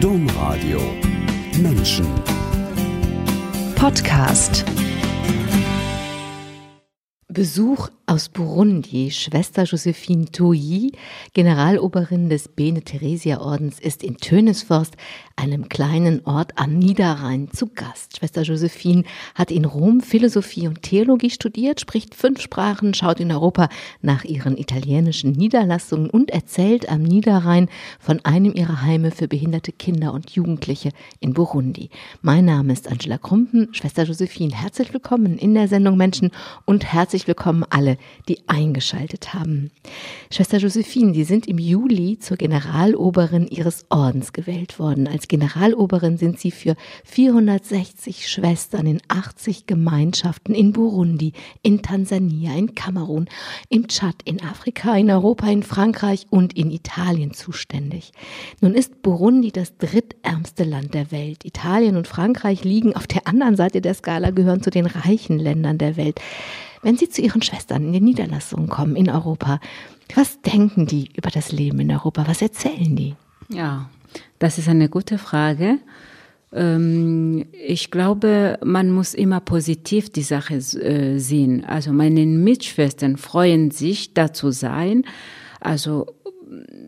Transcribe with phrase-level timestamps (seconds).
[0.00, 0.78] Domradio.
[1.62, 2.06] Menschen.
[3.76, 4.64] Podcast.
[7.28, 9.10] Besuch aus Burundi.
[9.10, 10.92] Schwester Josephine Touilly,
[11.32, 14.96] Generaloberin des Bene Theresia Ordens, ist in Tönesforst,
[15.34, 18.16] einem kleinen Ort am Niederrhein, zu Gast.
[18.16, 19.04] Schwester Josephine
[19.34, 23.68] hat in Rom Philosophie und Theologie studiert, spricht fünf Sprachen, schaut in Europa
[24.00, 27.68] nach ihren italienischen Niederlassungen und erzählt am Niederrhein
[27.98, 31.90] von einem ihrer Heime für behinderte Kinder und Jugendliche in Burundi.
[32.22, 33.74] Mein Name ist Angela Krumpen.
[33.74, 36.30] Schwester Josephine, herzlich willkommen in der Sendung Menschen
[36.64, 37.95] und herzlich willkommen alle,
[38.28, 39.70] die eingeschaltet haben.
[40.30, 45.08] Schwester Josephine, Sie sind im Juli zur Generaloberin Ihres Ordens gewählt worden.
[45.08, 51.32] Als Generaloberin sind Sie für 460 Schwestern in 80 Gemeinschaften in Burundi,
[51.62, 53.26] in Tansania, in Kamerun,
[53.68, 58.12] im Tschad, in Afrika, in Europa, in Frankreich und in Italien zuständig.
[58.60, 61.44] Nun ist Burundi das drittärmste Land der Welt.
[61.44, 65.78] Italien und Frankreich liegen auf der anderen Seite der Skala, gehören zu den reichen Ländern
[65.78, 66.20] der Welt.
[66.86, 69.58] Wenn Sie zu Ihren Schwestern in die Niederlassungen kommen in Europa,
[70.14, 72.28] was denken die über das Leben in Europa?
[72.28, 73.16] Was erzählen die?
[73.48, 73.90] Ja,
[74.38, 75.80] das ist eine gute Frage.
[76.52, 81.64] Ähm, ich glaube, man muss immer positiv die Sache äh, sehen.
[81.64, 85.02] Also meine Mitschwestern freuen sich, da zu sein.
[85.58, 86.06] Also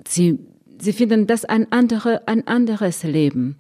[0.07, 0.39] sie,
[0.79, 3.57] sie finden das ein, andere, ein anderes Leben.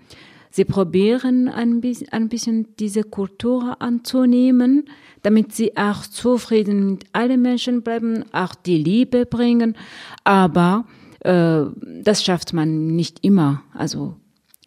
[0.51, 4.89] Sie probieren ein bisschen, ein bisschen diese Kultur anzunehmen,
[5.23, 9.77] damit sie auch zufrieden mit allen Menschen bleiben, auch die Liebe bringen.
[10.25, 10.87] Aber
[11.21, 11.63] äh,
[12.03, 13.63] das schafft man nicht immer.
[13.75, 14.17] Also,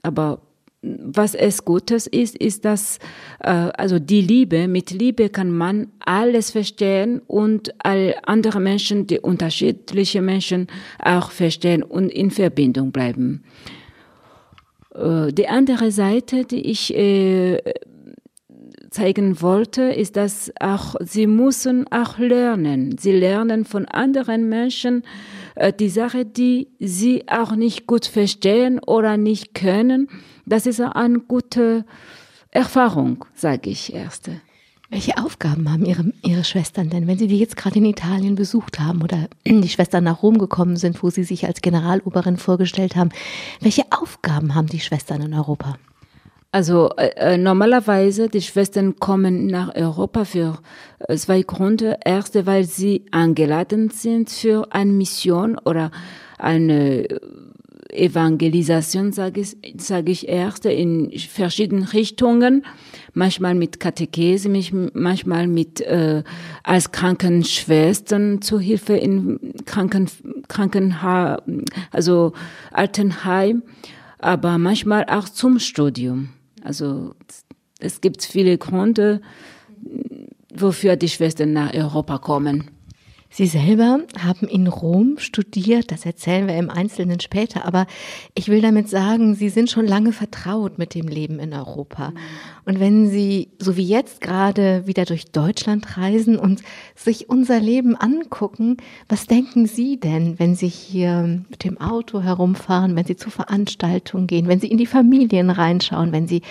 [0.03, 0.41] aber
[0.83, 2.97] was es Gutes ist, ist, dass
[3.39, 9.19] äh, also die Liebe, mit Liebe kann man alles verstehen und all andere Menschen, die
[9.19, 10.67] unterschiedliche Menschen
[10.99, 13.43] auch verstehen und in Verbindung bleiben.
[14.95, 17.57] Äh, die andere Seite, die ich äh,
[18.89, 22.97] zeigen wollte, ist, dass auch sie müssen auch lernen.
[22.97, 25.03] Sie lernen von anderen Menschen
[25.55, 30.09] äh, die Sache, die sie auch nicht gut verstehen oder nicht können.
[30.45, 31.85] Das ist eine gute
[32.49, 34.29] Erfahrung, sage ich erst.
[34.91, 38.77] Welche Aufgaben haben Ihre, Ihre Schwestern denn, wenn Sie die jetzt gerade in Italien besucht
[38.77, 43.09] haben oder die Schwestern nach Rom gekommen sind, wo Sie sich als Generaloberin vorgestellt haben?
[43.61, 45.77] Welche Aufgaben haben die Schwestern in Europa?
[46.51, 50.59] Also äh, äh normalerweise die Schwestern kommen nach Europa für
[50.99, 51.97] äh, zwei Gründe.
[52.03, 55.91] Erste, weil sie eingeladen sind für eine Mission oder
[56.37, 57.07] eine
[57.91, 62.65] Evangelisation, sage ich, sag ich erst, in verschiedenen Richtungen,
[63.13, 64.49] manchmal mit Katechese,
[64.93, 66.23] manchmal mit äh,
[66.63, 70.09] als Krankenschwestern zur Hilfe in Kranken,
[70.47, 72.33] Krankenheim, also
[72.71, 73.63] Altenheim,
[74.19, 76.29] aber manchmal auch zum Studium.
[76.63, 77.15] Also
[77.79, 79.21] es gibt viele Gründe,
[80.53, 82.69] wofür die Schwestern nach Europa kommen.
[83.33, 87.87] Sie selber haben in Rom studiert, das erzählen wir im Einzelnen später, aber
[88.35, 92.11] ich will damit sagen, Sie sind schon lange vertraut mit dem Leben in Europa.
[92.65, 96.61] Und wenn Sie, so wie jetzt gerade, wieder durch Deutschland reisen und
[96.93, 98.75] sich unser Leben angucken,
[99.07, 104.27] was denken Sie denn, wenn Sie hier mit dem Auto herumfahren, wenn Sie zu Veranstaltungen
[104.27, 106.41] gehen, wenn Sie in die Familien reinschauen, wenn Sie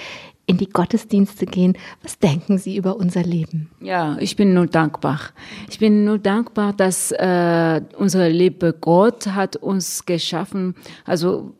[0.50, 1.78] in die Gottesdienste gehen.
[2.02, 3.70] Was denken Sie über unser Leben?
[3.80, 5.20] Ja, ich bin nur dankbar.
[5.70, 10.74] Ich bin nur dankbar, dass äh, unser liebe Gott hat uns geschaffen,
[11.04, 11.54] also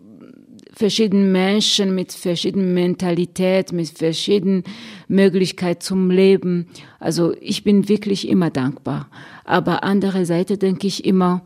[0.73, 4.65] verschiedene Menschen mit verschiedenen Mentalität, mit verschiedenen
[5.07, 6.67] Möglichkeiten zum Leben.
[6.99, 9.09] Also ich bin wirklich immer dankbar.
[9.45, 11.43] Aber andere Seite denke ich immer,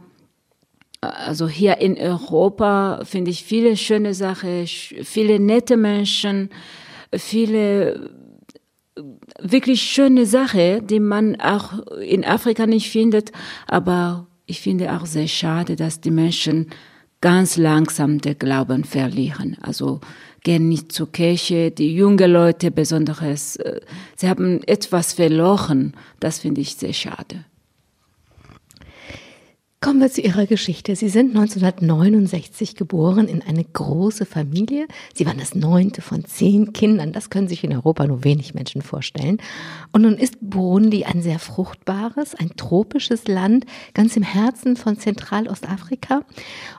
[1.01, 6.49] also hier in Europa finde ich viele schöne Sachen, viele nette Menschen,
[7.19, 8.11] viele
[9.41, 13.33] wirklich schöne Sachen, die man auch in Afrika nicht findet.
[13.67, 16.71] Aber ich finde auch sehr schade, dass die Menschen
[17.21, 19.57] ganz langsam den Glauben verlieren.
[19.63, 20.01] Also
[20.43, 23.81] gehen nicht zur Kirche, die jungen Leute besonders, äh,
[24.15, 25.95] sie haben etwas verloren.
[26.21, 27.47] Das finde ich sehr schade.
[29.85, 30.97] Kommen wir zu Ihrer Geschichte.
[30.97, 34.89] Sie sind 1969 geboren in eine große Familie.
[35.13, 37.13] Sie waren das neunte von zehn Kindern.
[37.13, 39.43] Das können sich in Europa nur wenig Menschen vorstellen.
[39.93, 46.23] Und nun ist Burundi ein sehr fruchtbares, ein tropisches Land, ganz im Herzen von Zentralostafrika.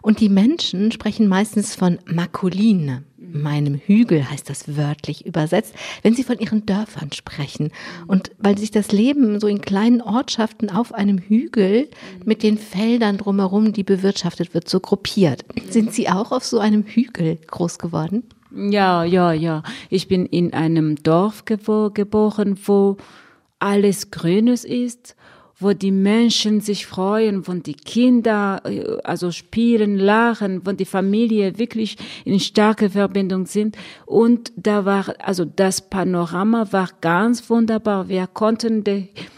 [0.01, 3.03] Und die Menschen sprechen meistens von Makuline
[3.41, 7.71] meinem Hügel heißt das wörtlich übersetzt, wenn sie von ihren Dörfern sprechen.
[8.07, 11.89] Und weil sich das Leben so in kleinen Ortschaften auf einem Hügel
[12.23, 15.45] mit den Feldern drumherum, die bewirtschaftet wird, so gruppiert.
[15.69, 18.23] Sind Sie auch auf so einem Hügel groß geworden?
[18.55, 19.63] Ja, ja, ja.
[19.89, 22.97] Ich bin in einem Dorf geboren, wo
[23.59, 25.15] alles Grünes ist
[25.57, 31.57] wo die Menschen sich freuen, wo die Kinder äh, also spielen, lachen, wo die Familie
[31.57, 33.77] wirklich in starke Verbindung sind.
[34.05, 38.09] Und da war, also das Panorama war ganz wunderbar.
[38.09, 38.83] Wir konnten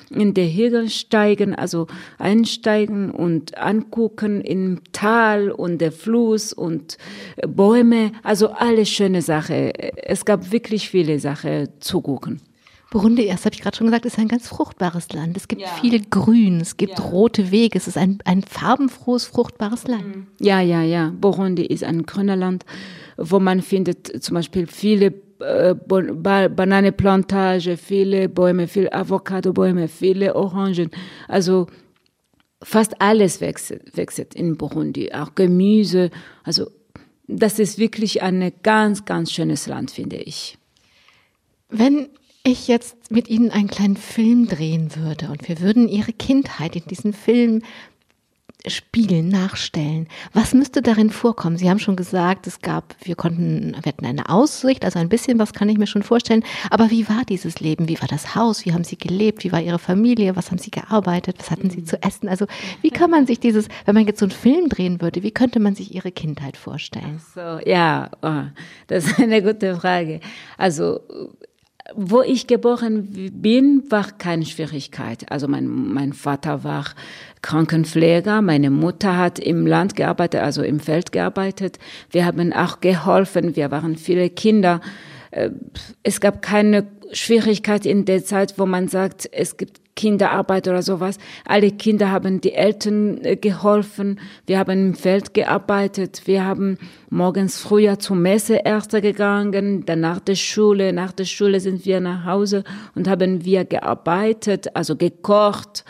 [0.09, 1.87] in der Hügel steigen, also
[2.17, 6.97] einsteigen und angucken im Tal und der Fluss und
[7.47, 9.71] Bäume, also alle schöne Sachen.
[9.75, 12.41] Es gab wirklich viele Sachen zu gucken.
[12.89, 15.35] Burundi, das habe ich gerade schon gesagt, ist ein ganz fruchtbares Land.
[15.35, 15.67] Es gibt ja.
[15.67, 17.05] viel Grün, es gibt ja.
[17.05, 20.15] rote Wege, es ist ein, ein farbenfrohes, fruchtbares Land.
[20.15, 20.27] Mhm.
[20.39, 21.13] Ja, ja, ja.
[21.19, 22.65] Burundi ist ein grüner Land,
[23.17, 30.89] wo man findet zum Beispiel viele äh, Bananenplantage, viele Bäume, viele Avocadobäume, viele Orangen.
[31.27, 31.67] Also
[32.63, 36.09] fast alles wächst, wächst in Burundi, auch Gemüse.
[36.43, 36.71] Also
[37.27, 40.57] das ist wirklich ein ganz, ganz schönes Land, finde ich.
[41.69, 42.07] Wenn
[42.47, 46.85] ich jetzt mit Ihnen einen kleinen Film drehen würde und wir würden Ihre Kindheit in
[46.85, 47.61] diesen Film
[48.65, 50.07] spiegeln, nachstellen.
[50.33, 51.57] Was müsste darin vorkommen?
[51.57, 55.39] Sie haben schon gesagt, es gab, wir konnten, wir hatten eine Aussicht, also ein bisschen
[55.39, 56.43] was kann ich mir schon vorstellen.
[56.69, 57.87] Aber wie war dieses Leben?
[57.87, 58.65] Wie war das Haus?
[58.65, 59.43] Wie haben Sie gelebt?
[59.43, 60.35] Wie war Ihre Familie?
[60.35, 61.37] Was haben Sie gearbeitet?
[61.39, 62.27] Was hatten Sie zu essen?
[62.27, 62.45] Also
[62.81, 65.59] wie kann man sich dieses, wenn man jetzt so einen Film drehen würde, wie könnte
[65.59, 67.21] man sich Ihre Kindheit vorstellen?
[67.35, 68.43] So, ja, oh,
[68.87, 70.19] das ist eine gute Frage.
[70.57, 70.99] Also
[71.95, 75.31] wo ich geboren bin, war keine Schwierigkeit.
[75.31, 76.85] Also mein, mein Vater war
[77.41, 81.79] Krankenpfleger, meine Mutter hat im Land gearbeitet, also im Feld gearbeitet.
[82.11, 84.81] Wir haben auch geholfen, wir waren viele Kinder.
[85.31, 85.51] Äh,
[86.03, 91.17] es gab keine Schwierigkeit in der Zeit, wo man sagt, es gibt Kinderarbeit oder sowas.
[91.43, 94.19] Alle Kinder haben die Eltern äh, geholfen.
[94.45, 96.21] Wir haben im Feld gearbeitet.
[96.25, 96.77] Wir haben
[97.09, 100.93] morgens früher zur Messe erst gegangen, dann nach der Schule.
[100.93, 102.63] Nach der Schule sind wir nach Hause
[102.95, 105.83] und haben wir gearbeitet, also gekocht,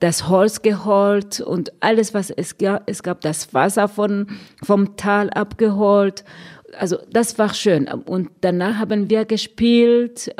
[0.00, 2.82] das Holz geholt und alles, was es gab.
[2.86, 4.26] Es gab das Wasser von,
[4.62, 6.24] vom Tal abgeholt.
[6.76, 7.86] Also das war schön.
[7.86, 10.34] Und danach haben wir gespielt,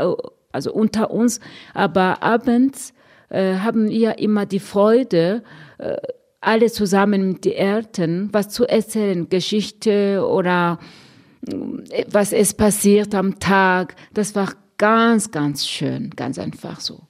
[0.50, 1.40] also unter uns,
[1.72, 2.92] aber abends
[3.32, 5.42] äh, haben wir immer die Freude,
[5.78, 5.96] äh,
[6.40, 10.78] alle zusammen mit den Eltern was zu erzählen, Geschichte oder
[11.46, 13.96] äh, was ist passiert am Tag.
[14.12, 17.00] Das war ganz, ganz schön, ganz einfach so.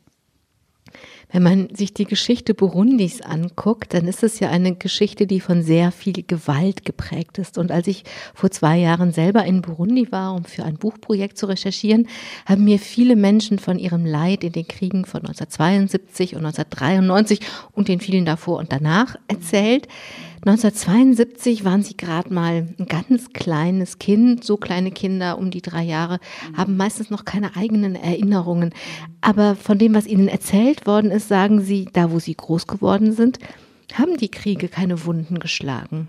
[1.32, 5.62] Wenn man sich die Geschichte Burundis anguckt, dann ist es ja eine Geschichte, die von
[5.62, 7.56] sehr viel Gewalt geprägt ist.
[7.56, 11.46] Und als ich vor zwei Jahren selber in Burundi war, um für ein Buchprojekt zu
[11.46, 12.06] recherchieren,
[12.44, 17.40] haben mir viele Menschen von ihrem Leid in den Kriegen von 1972 und 1993
[17.72, 19.88] und den vielen davor und danach erzählt.
[20.44, 24.42] 1972 waren sie gerade mal ein ganz kleines Kind.
[24.42, 26.18] So kleine Kinder um die drei Jahre
[26.56, 28.74] haben meistens noch keine eigenen Erinnerungen.
[29.20, 33.12] Aber von dem, was ihnen erzählt worden ist, sagen sie, da wo sie groß geworden
[33.12, 33.38] sind,
[33.94, 36.08] haben die Kriege keine Wunden geschlagen.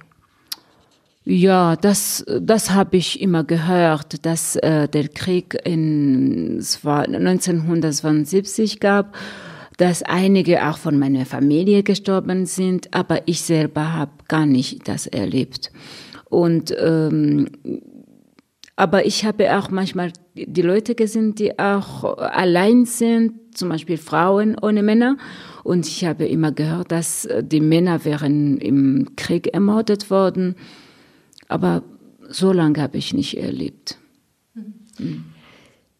[1.25, 8.79] Ja, das, das habe ich immer gehört, dass äh, der Krieg in es war 1972
[8.79, 9.15] gab
[9.83, 15.07] dass einige auch von meiner Familie gestorben sind, aber ich selber habe gar nicht das
[15.07, 15.73] erlebt.
[16.29, 17.49] Und ähm,
[18.77, 24.55] aber ich habe auch manchmal die Leute gesehen, die auch allein sind, zum Beispiel Frauen
[24.57, 25.17] ohne Männer.
[25.65, 30.55] Und ich habe immer gehört, dass die Männer wären im Krieg ermordet worden.
[31.49, 31.83] Aber
[32.29, 33.97] so lange habe ich nicht erlebt.
[34.97, 35.25] Mhm.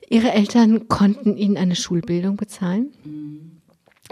[0.09, 2.93] Ihre Eltern konnten Ihnen eine Schulbildung bezahlen?
[3.03, 3.52] Mhm.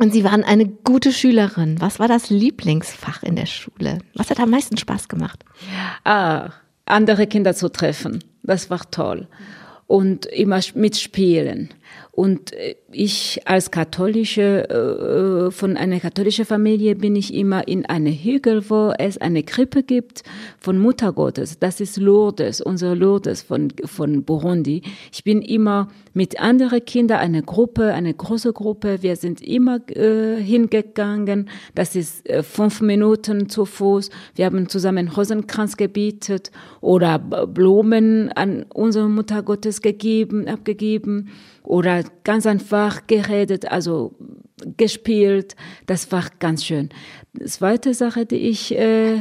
[0.01, 1.79] Und Sie waren eine gute Schülerin.
[1.79, 3.99] Was war das Lieblingsfach in der Schule?
[4.15, 5.45] Was hat am meisten Spaß gemacht?
[6.03, 6.49] Ah,
[6.85, 8.23] andere Kinder zu treffen.
[8.41, 9.27] Das war toll.
[9.85, 11.71] Und immer mitspielen.
[12.11, 18.11] Und äh, ich als katholische, äh, von einer katholischen Familie bin ich immer in eine
[18.11, 20.23] Hügel, wo es eine Krippe gibt
[20.59, 21.59] von Muttergottes.
[21.59, 24.81] Das ist Lourdes, unser Lourdes von, von Burundi.
[25.13, 29.01] Ich bin immer mit anderen Kindern, eine Gruppe, eine große Gruppe.
[29.01, 31.49] Wir sind immer äh, hingegangen.
[31.75, 34.09] Das ist äh, fünf Minuten zu Fuß.
[34.35, 36.51] Wir haben zusammen Rosenkranz gebietet
[36.81, 41.29] oder Blumen an unsere Muttergottes gegeben, abgegeben
[41.71, 44.13] oder ganz einfach geredet, also
[44.75, 45.55] gespielt.
[45.85, 46.89] Das war ganz schön.
[47.45, 48.77] Zweite Sache, die ich...
[48.77, 49.19] Äh.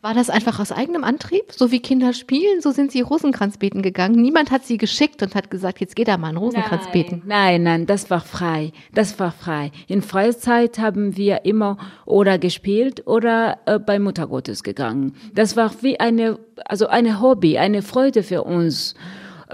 [0.00, 1.50] War das einfach aus eigenem Antrieb?
[1.50, 4.20] So wie Kinder spielen, so sind sie Rosenkranz beten gegangen.
[4.20, 7.22] Niemand hat sie geschickt und hat gesagt, jetzt geht da mal ein Rosenkranz nein, beten.
[7.24, 8.72] Nein, nein, das war frei.
[8.92, 9.72] Das war frei.
[9.88, 15.14] In Freizeit haben wir immer oder gespielt oder äh, bei Muttergottes gegangen.
[15.32, 18.94] Das war wie eine, also eine Hobby, eine Freude für uns.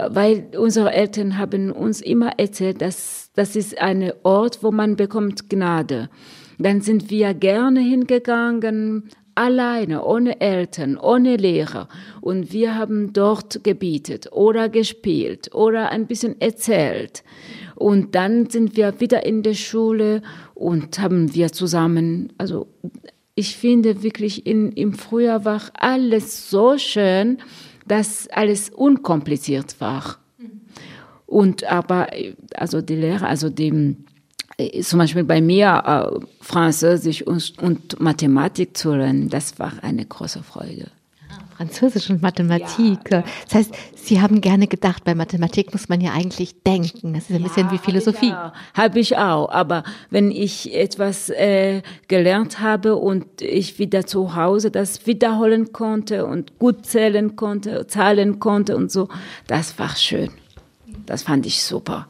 [0.09, 5.49] Weil unsere Eltern haben uns immer erzählt, dass das ist ein Ort, wo man bekommt
[5.49, 6.09] Gnade.
[6.57, 11.87] Dann sind wir gerne hingegangen, alleine, ohne Eltern, ohne Lehrer.
[12.19, 17.23] Und wir haben dort gebietet oder gespielt oder ein bisschen erzählt.
[17.75, 20.21] Und dann sind wir wieder in der Schule
[20.53, 22.67] und haben wir zusammen, also
[23.33, 27.37] ich finde wirklich in, im Frühjahr war alles so schön,
[27.91, 30.17] dass alles unkompliziert war.
[31.25, 32.07] Und aber,
[32.55, 33.97] also die Lehrer, also die,
[34.57, 40.05] äh, zum Beispiel bei mir äh, Französisch und, und, Mathematik zu lernen, das war eine
[40.05, 40.87] große Freude.
[41.61, 43.11] Französisch und Mathematik.
[43.11, 47.13] Ja, Das heißt, Sie haben gerne gedacht, bei Mathematik muss man ja eigentlich denken.
[47.13, 48.33] Das ist ein ja, bisschen wie Philosophie.
[48.73, 49.51] Habe ich, auch.
[49.51, 56.25] Aber wenn ich etwas äh, gelernt habe und ich wieder zu Hause das wiederholen konnte
[56.25, 59.07] und gut zählen konnte, zahlen konnte und so,
[59.45, 60.31] das war schön.
[61.05, 62.07] Das fand ich super.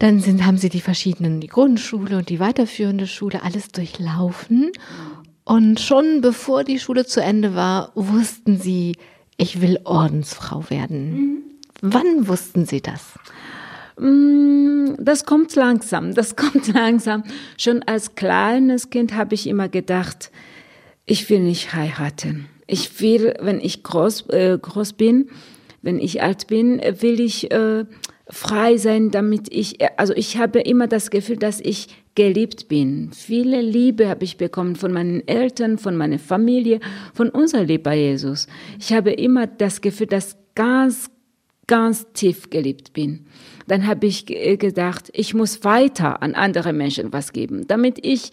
[0.00, 4.70] Dann sind, haben Sie die verschiedenen, die Grundschule und die weiterführende Schule, alles durchlaufen.
[5.44, 8.96] Und schon bevor die Schule zu Ende war, wussten Sie,
[9.36, 11.12] ich will Ordensfrau werden.
[11.12, 11.42] Mhm.
[11.80, 13.14] Wann wussten Sie das?
[13.98, 17.24] Mm, das kommt langsam, das kommt langsam.
[17.58, 20.30] Schon als kleines Kind habe ich immer gedacht,
[21.06, 22.46] ich will nicht heiraten.
[22.68, 25.28] Ich will, wenn ich groß, äh, groß bin,
[25.82, 27.84] wenn ich alt bin, will ich äh,
[28.28, 33.10] frei sein, damit ich, also ich habe immer das Gefühl, dass ich geliebt bin.
[33.12, 36.80] Viele Liebe habe ich bekommen von meinen Eltern, von meiner Familie,
[37.14, 38.46] von unserem lieber Jesus.
[38.78, 41.10] Ich habe immer das Gefühl, dass ganz,
[41.66, 43.26] ganz tief geliebt bin.
[43.66, 48.32] Dann habe ich gedacht, ich muss weiter an andere Menschen was geben, damit ich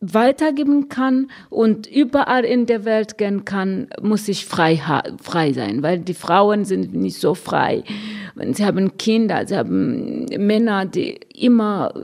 [0.00, 4.80] weitergeben kann und überall in der Welt gehen kann, muss ich frei,
[5.22, 7.82] frei sein, weil die Frauen sind nicht so frei.
[8.52, 11.94] Sie haben Kinder, sie haben Männer, die immer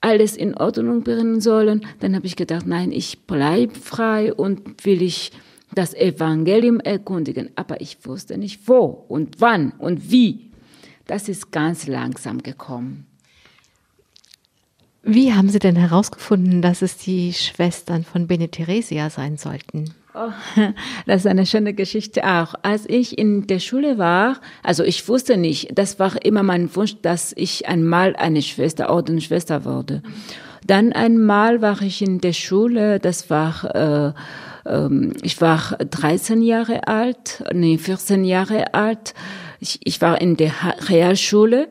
[0.00, 1.86] alles in Ordnung bringen sollen.
[2.00, 5.32] Dann habe ich gedacht, nein, ich bleibe frei und will ich
[5.74, 7.50] das Evangelium erkundigen.
[7.56, 10.50] Aber ich wusste nicht wo und wann und wie.
[11.06, 13.06] Das ist ganz langsam gekommen.
[15.06, 19.92] Wie haben Sie denn herausgefunden, dass es die Schwestern von Bene Theresia sein sollten?
[20.14, 20.30] Oh,
[21.06, 22.54] das ist eine schöne Geschichte auch.
[22.62, 26.96] Als ich in der Schule war, also ich wusste nicht, das war immer mein Wunsch,
[27.02, 30.02] dass ich einmal eine Schwester, Ordensschwester wurde.
[30.66, 34.14] Dann einmal war ich in der Schule, das war,
[34.64, 39.12] äh, äh, ich war 13 Jahre alt, nee, 14 Jahre alt.
[39.64, 40.52] Ich, ich war in der
[40.90, 41.68] Realschule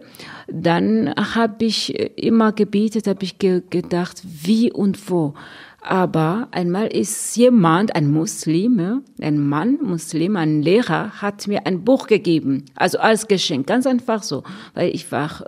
[0.47, 5.33] dann habe ich immer gebetet, habe ich ge gedacht, wie und wo.
[5.81, 12.07] Aber einmal ist jemand, ein Muslim, ein Mann, Muslim, ein Lehrer, hat mir ein Buch
[12.07, 14.43] gegeben, also als Geschenk, ganz einfach so,
[14.75, 15.43] weil ich war,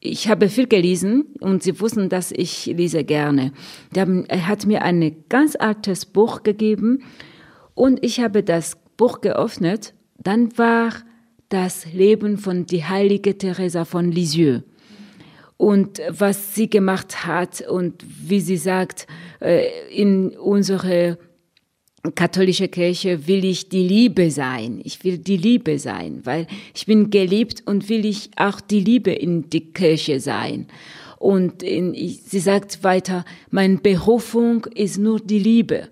[0.00, 3.52] ich habe viel gelesen und sie wussten, dass ich lese gerne.
[3.94, 7.02] Er hat mir ein ganz altes Buch gegeben
[7.74, 9.94] und ich habe das Buch geöffnet.
[10.18, 10.92] Dann war
[11.54, 14.62] das Leben von die heilige Teresa von Lisieux
[15.56, 19.06] und was sie gemacht hat und wie sie sagt,
[19.40, 21.16] äh, in unserer
[22.16, 24.80] katholische Kirche will ich die Liebe sein.
[24.82, 29.12] Ich will die Liebe sein, weil ich bin geliebt und will ich auch die Liebe
[29.12, 30.66] in die Kirche sein.
[31.18, 35.88] Und in, sie sagt weiter, meine Berufung ist nur die Liebe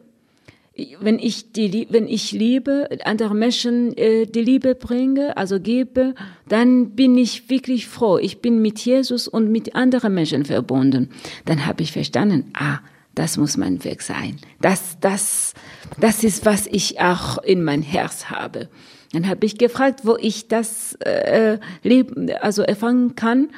[1.01, 6.15] wenn ich die, wenn ich liebe, andere Menschen äh, die Liebe bringe, also gebe,
[6.49, 8.19] dann bin ich wirklich froh.
[8.19, 11.11] Ich bin mit Jesus und mit anderen Menschen verbunden.
[11.45, 12.79] Dann habe ich verstanden, ah,
[13.15, 14.39] das muss mein Weg sein.
[14.63, 15.53] Das, das,
[16.01, 18.69] das ist, was ich auch in mein Herz habe.
[19.13, 23.51] Dann habe ich gefragt, wo ich das äh, leben, also erfangen kann.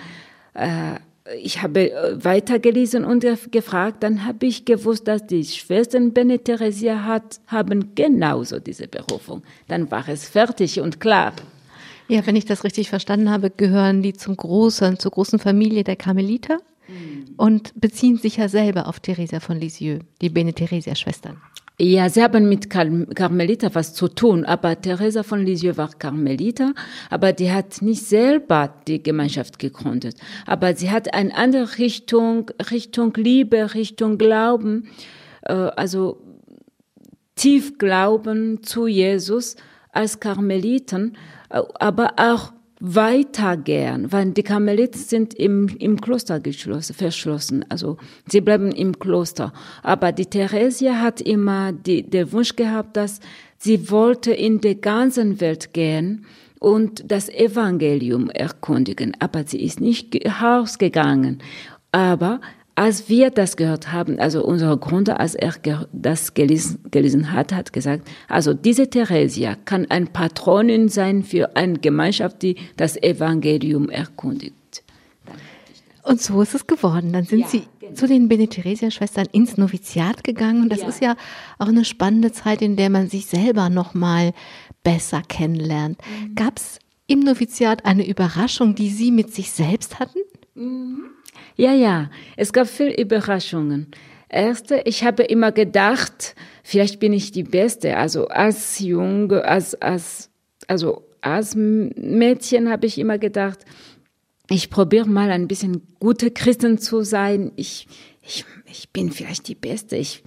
[0.55, 0.97] Äh,
[1.43, 7.05] ich habe äh, weitergelesen und gefragt, dann habe ich gewusst, dass die Schwestern Bene Theresia
[7.05, 9.43] hat, haben genauso diese Berufung.
[9.69, 11.33] Dann war es fertig und klar.
[12.09, 15.97] Ja, wenn ich das richtig verstanden habe, gehören die zum großen, zur großen Familie der
[15.97, 17.35] Karmeliter mhm.
[17.39, 21.41] und beziehen sich ja selber auf Theresia von Lisieux, die Bene Theresia Schwestern.
[21.77, 26.73] Ja, sie haben mit Carmelita was zu tun, aber Teresa von Lisieux war Carmelita,
[27.11, 30.17] aber die hat nicht selber die Gemeinschaft gegründet,
[30.47, 34.89] aber sie hat eine andere Richtung, Richtung Liebe, Richtung Glauben,
[35.43, 36.23] äh, also
[37.35, 39.57] tief glauben zu Jesus
[39.91, 41.17] als Karmeliten,
[41.49, 42.54] aber auch
[42.87, 47.97] weitergehen, weil die Karmeliten sind im, im Kloster geschlossen, verschlossen, also
[48.29, 49.55] sie bleiben im Kloster.
[49.83, 53.21] Aber die Theresia hat immer die, den Wunsch gehabt, dass
[53.57, 56.27] sie wollte in der ganzen Welt gehen
[56.61, 61.39] und das Evangelium erkundigen, aber sie ist nicht rausgegangen.
[61.91, 62.41] Aber
[62.77, 65.55] als wir das gehört haben, also unser Gründer, als er
[65.93, 71.79] das gelesen, gelesen hat, hat gesagt, also diese Theresia kann ein Patronin sein für eine
[71.79, 74.83] Gemeinschaft, die das Evangelium erkundigt.
[76.03, 77.13] Und so ist es geworden.
[77.13, 77.95] Dann sind ja, Sie genau.
[77.95, 80.63] zu den Bene-Theresia-Schwestern ins Noviziat gegangen.
[80.63, 80.89] Und das ja.
[80.89, 81.17] ist ja
[81.59, 84.35] auch eine spannende Zeit, in der man sich selber noch mal
[84.83, 85.99] besser kennenlernt.
[85.99, 86.35] Mhm.
[86.35, 90.19] Gab es im Noviziat eine Überraschung, die Sie mit sich selbst hatten?
[90.55, 91.14] Mhm.
[91.57, 93.89] Ja, ja, es gab viele Überraschungen.
[94.29, 96.35] Erste, ich habe immer gedacht,
[96.65, 97.97] vielleicht bin ich die Beste.
[97.97, 100.31] Also als Junge, als, als,
[100.67, 103.61] also als Mädchen habe ich immer gedacht,
[104.51, 107.53] ich probiere mal ein bisschen gute Christen zu sein.
[107.57, 107.87] Ich,
[108.23, 109.97] ich, ich bin vielleicht die Beste.
[109.97, 110.23] Ich,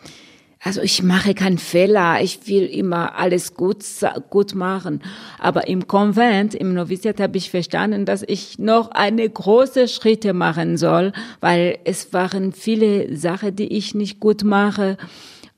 [0.63, 3.83] also ich mache keinen Fehler, ich will immer alles gut,
[4.29, 5.01] gut machen.
[5.39, 10.77] Aber im Konvent, im Noviziat habe ich verstanden, dass ich noch eine große Schritte machen
[10.77, 11.11] soll,
[11.41, 14.97] weil es waren viele Sachen, die ich nicht gut mache.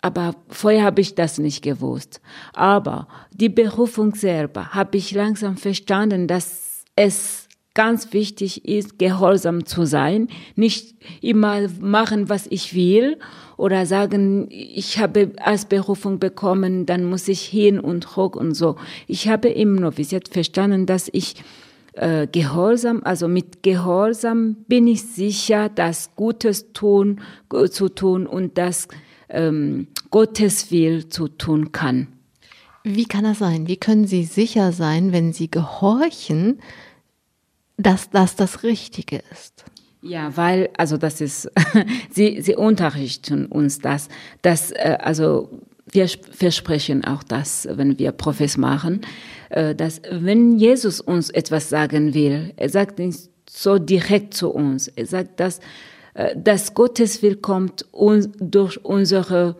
[0.01, 2.21] Aber vorher habe ich das nicht gewusst.
[2.53, 7.48] Aber die Berufung selber habe ich langsam verstanden, dass es
[7.79, 13.17] ganz wichtig ist, gehorsam zu sein, nicht immer machen, was ich will
[13.55, 18.75] oder sagen, ich habe als Berufung bekommen, dann muss ich hin und hoch und so.
[19.07, 21.35] Ich habe im Noviziat verstanden, dass ich
[21.93, 27.21] äh, Gehorsam, also mit Gehorsam bin ich sicher, das Gutes tun,
[27.71, 28.89] zu tun und das
[29.29, 32.07] ähm, Gottes Will zu tun kann.
[32.83, 33.67] Wie kann das sein?
[33.67, 36.59] Wie können Sie sicher sein, wenn Sie gehorchen,
[37.79, 39.63] dass das das Richtige ist?
[40.01, 41.49] Ja, weil, also das ist,
[42.11, 44.09] sie, sie unterrichten uns das,
[44.41, 45.49] dass, äh, also
[45.91, 49.01] wir versprechen auch das, wenn wir Profes machen,
[49.49, 54.87] äh, dass wenn Jesus uns etwas sagen will, er sagt nicht so direkt zu uns,
[54.89, 55.59] er sagt, dass,
[56.13, 59.55] äh, dass Gottes Will kommt durch unsere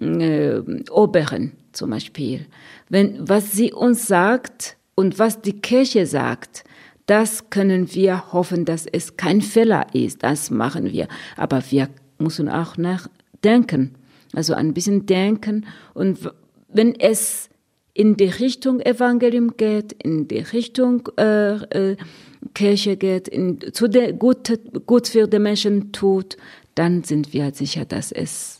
[0.00, 2.46] äh, Oberen zum Beispiel.
[2.88, 6.64] Wenn, was sie uns sagt und was die Kirche sagt,
[7.06, 10.22] das können wir hoffen, dass es kein Fehler ist.
[10.22, 11.08] Das machen wir.
[11.36, 11.88] Aber wir
[12.18, 13.94] müssen auch nachdenken.
[14.34, 15.66] Also ein bisschen denken.
[15.94, 16.30] Und
[16.68, 17.50] wenn es
[17.94, 21.96] in die Richtung Evangelium geht, in die Richtung äh, äh,
[22.54, 26.36] Kirche geht, in, zu der gut, gut für die Menschen tut,
[26.74, 28.58] dann sind wir sicher, dass es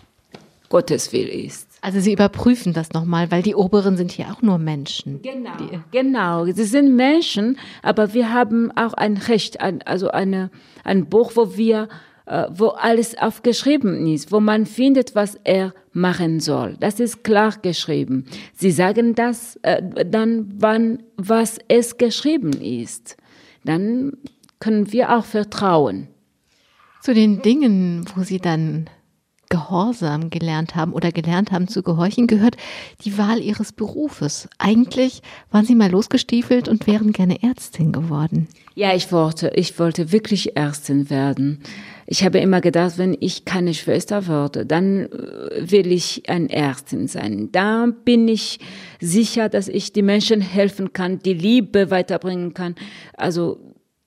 [0.69, 1.72] Gottes Will ist.
[1.83, 5.21] Also Sie überprüfen das nochmal, weil die Oberen sind hier auch nur Menschen.
[5.21, 5.51] Genau,
[5.91, 6.47] genau.
[6.47, 10.51] Sie sind Menschen, aber wir haben auch ein Recht, ein, also eine,
[10.85, 11.89] ein Buch, wo wir
[12.27, 16.77] äh, wo alles aufgeschrieben ist, wo man findet, was er machen soll.
[16.79, 18.27] Das ist klar geschrieben.
[18.55, 23.17] Sie sagen das äh, dann, wann was es geschrieben ist.
[23.65, 24.17] Dann
[24.61, 26.07] können wir auch vertrauen.
[27.01, 28.89] Zu den Dingen, wo Sie dann
[29.53, 32.57] Gehorsam gelernt haben oder gelernt haben zu gehorchen, gehört
[33.05, 34.49] die Wahl ihres Berufes.
[34.57, 38.49] Eigentlich waren sie mal losgestiefelt und wären gerne Ärztin geworden.
[38.75, 41.63] Ja, ich wollte, ich wollte wirklich Ärztin werden.
[42.07, 47.07] Ich habe immer gedacht, wenn ich keine Schwester würde, dann äh, will ich ein Ärztin
[47.07, 47.51] sein.
[47.53, 48.59] Da bin ich
[49.03, 52.75] sicher, dass ich die Menschen helfen kann, die Liebe weiterbringen kann.
[53.19, 53.61] Also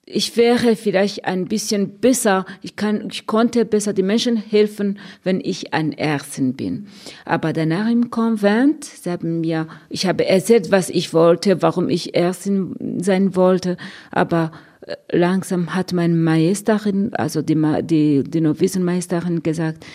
[0.08, 5.42] ich wäre vielleicht ein bisschen besser, ich kann, ich konnte besser die Menschen helfen, wenn
[5.42, 6.88] ich ein Ärztin bin.
[7.26, 12.16] Aber danach im Konvent, sie haben mir, ich habe erzählt, was ich wollte, warum ich
[12.16, 13.78] Ärztin sein wollte,
[14.12, 19.88] aber äh, langsam hat meine Meisterin, also die, die, die Novizenmeisterin gesagt,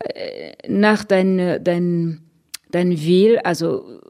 [0.00, 2.22] äh, nach dein, dein,
[2.72, 4.00] dein Will, also,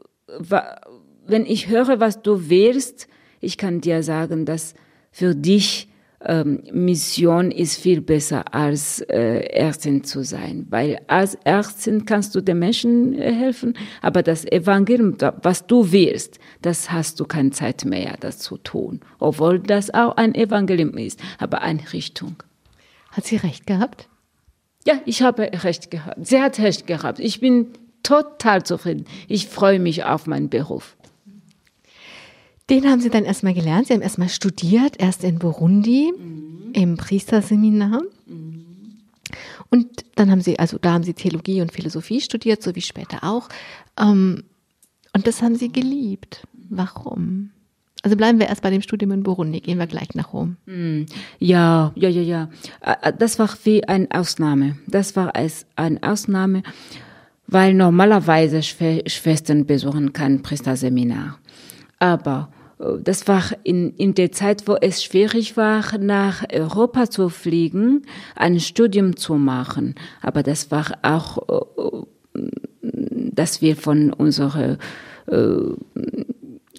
[1.27, 3.07] wenn ich höre, was du willst,
[3.39, 4.73] ich kann dir sagen, dass
[5.13, 5.87] für dich
[6.25, 12.41] ähm, Mission ist viel besser als äh, Ärztin zu sein, weil als Ärztin kannst du
[12.41, 17.85] den Menschen äh, helfen, aber das Evangelium, was du willst, das hast du keine Zeit
[17.85, 22.41] mehr, das zu tun, obwohl das auch ein Evangelium ist, aber eine Richtung.
[23.11, 24.09] Hat sie recht gehabt?
[24.85, 26.25] Ja, ich habe recht gehabt.
[26.25, 27.19] Sie hat recht gehabt.
[27.19, 27.67] Ich bin
[28.01, 29.05] total zufrieden.
[29.27, 30.97] Ich freue mich auf meinen Beruf.
[32.69, 33.87] Den haben Sie dann erstmal gelernt.
[33.87, 36.71] Sie haben erstmal studiert, erst in Burundi mhm.
[36.73, 38.01] im Priesterseminar.
[38.25, 38.65] Mhm.
[39.69, 43.23] Und dann haben Sie, also da haben Sie Theologie und Philosophie studiert, so wie später
[43.23, 43.49] auch.
[43.99, 44.43] Ähm,
[45.13, 46.47] und das haben Sie geliebt.
[46.69, 47.51] Warum?
[48.03, 50.57] Also bleiben wir erst bei dem Studium in Burundi, gehen wir gleich nach Rom.
[50.65, 51.05] Hm,
[51.39, 52.49] ja, ja, ja, ja.
[53.17, 54.77] Das war wie eine Ausnahme.
[54.87, 56.63] Das war als eine Ausnahme,
[57.47, 61.39] weil normalerweise Schwestern besuchen kein Priesterseminar.
[62.03, 67.29] Aber äh, das war in, in der Zeit, wo es schwierig war, nach Europa zu
[67.29, 68.01] fliegen,
[68.35, 69.95] ein Studium zu machen.
[70.21, 74.77] Aber das war auch, dass wir von unserer
[75.27, 75.47] äh,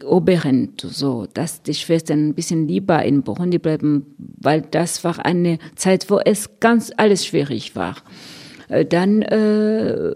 [0.04, 5.58] Oberen so, dass die Schwestern ein bisschen lieber in Burundi bleiben, weil das war eine
[5.74, 7.96] Zeit, wo es ganz alles schwierig war.
[8.68, 10.12] Äh, dann äh,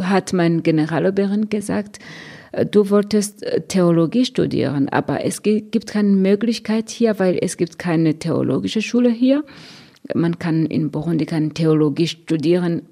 [0.00, 2.33] hat mein Generaloberin gesagt, äh,
[2.70, 8.18] du wolltest äh, Theologie studieren, aber es gibt keine Möglichkeit hier, weil es gibt keine
[8.18, 9.44] theologische Schule hier.
[10.14, 12.82] Man kann in Burundi keine Theologie studieren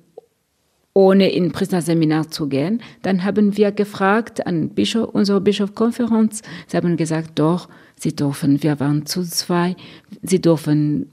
[0.95, 2.83] ohne in Priesterseminar zu gehen.
[3.03, 6.43] Dann haben wir gefragt an Bischof, unsere Bischofskonferenz.
[6.67, 9.75] Sie haben gesagt, doch, sie dürfen, wir waren zu zwei,
[10.23, 11.11] sie dürfen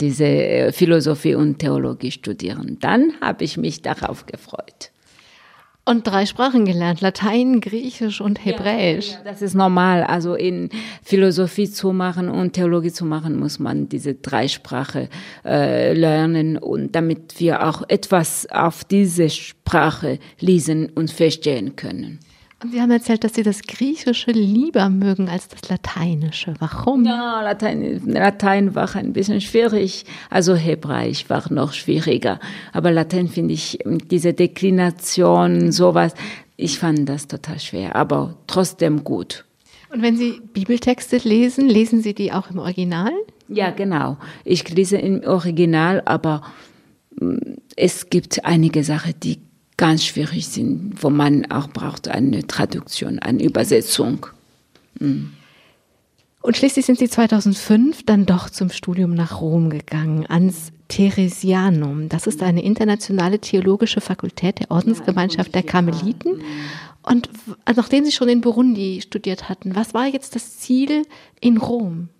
[0.00, 2.78] diese Philosophie und Theologie studieren.
[2.80, 4.90] Dann habe ich mich darauf gefreut.
[5.90, 9.10] Und drei Sprachen gelernt, Latein, Griechisch und Hebräisch.
[9.10, 10.04] Ja, das ist normal.
[10.04, 10.70] Also in
[11.02, 15.08] Philosophie zu machen und Theologie zu machen, muss man diese drei Sprachen
[15.44, 22.20] äh, lernen und damit wir auch etwas auf diese Sprache lesen und verstehen können.
[22.62, 26.52] Und Sie haben erzählt, dass Sie das Griechische lieber mögen als das Lateinische.
[26.58, 27.06] Warum?
[27.06, 30.04] Ja, Latein, Latein war ein bisschen schwierig.
[30.28, 32.38] Also Hebräisch war noch schwieriger.
[32.74, 36.12] Aber Latein finde ich, diese Deklination, sowas,
[36.58, 39.46] ich fand das total schwer, aber trotzdem gut.
[39.90, 43.12] Und wenn Sie Bibeltexte lesen, lesen Sie die auch im Original?
[43.48, 44.18] Ja, genau.
[44.44, 46.42] Ich lese im Original, aber
[47.18, 47.38] mm,
[47.74, 49.38] es gibt einige Sachen, die
[49.80, 54.26] ganz schwierig sind, wo man auch braucht eine Traduktion, eine Übersetzung.
[54.98, 55.32] Mhm.
[56.42, 62.10] Und schließlich sind Sie 2005 dann doch zum Studium nach Rom gegangen, ans Theresianum.
[62.10, 66.42] Das ist eine internationale theologische Fakultät der Ordensgemeinschaft der Karmeliten.
[67.02, 67.30] Und
[67.74, 71.06] nachdem Sie schon in Burundi studiert hatten, was war jetzt das Ziel
[71.40, 72.10] in Rom?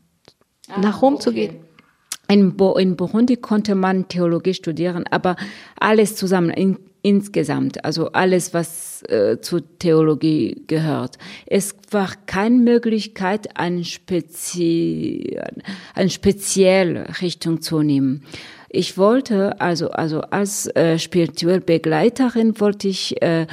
[0.80, 1.22] Nach ah, Rom okay.
[1.22, 1.56] zu gehen?
[2.26, 5.36] In, Burundi konnte man Theologie studieren, aber
[5.78, 11.18] alles zusammen, in insgesamt, also alles, was äh, zur Theologie gehört.
[11.46, 15.38] Es war keine Möglichkeit, eine, spezi
[15.94, 18.24] eine spezielle Richtung zu nehmen.
[18.68, 23.46] Ich wollte, also, also als äh, spirituelle Begleiterin wollte ich äh,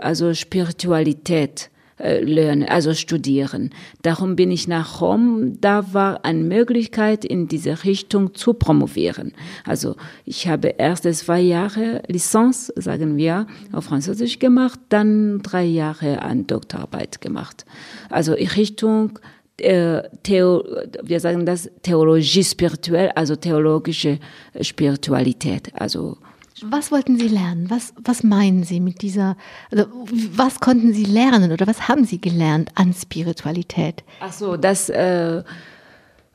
[0.00, 3.70] also Spiritualität äh, lernen, also studieren.
[4.02, 5.60] Darum bin ich nach Rom.
[5.60, 9.32] Da war eine Möglichkeit, in diese Richtung zu promovieren.
[9.64, 16.22] Also ich habe erst zwei Jahre Lizenz, sagen wir, auf Französisch gemacht, dann drei Jahre
[16.22, 17.64] an Doktorarbeit gemacht.
[18.10, 19.18] Also in Richtung
[19.60, 20.64] äh, Theo,
[21.02, 24.18] wir sagen das Theologie spirituell, also theologische
[24.60, 26.18] Spiritualität, also
[26.64, 27.70] was wollten Sie lernen?
[27.70, 29.36] Was, was meinen Sie mit dieser,
[29.70, 29.86] also
[30.34, 34.04] was konnten Sie lernen oder was haben Sie gelernt an Spiritualität?
[34.20, 35.42] Ach so, das, äh,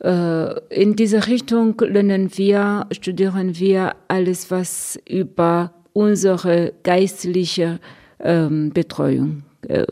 [0.03, 7.79] äh, in dieser Richtung lernen wir, studieren wir alles, was über unsere geistliche
[8.19, 9.85] ähm, Betreuung äh,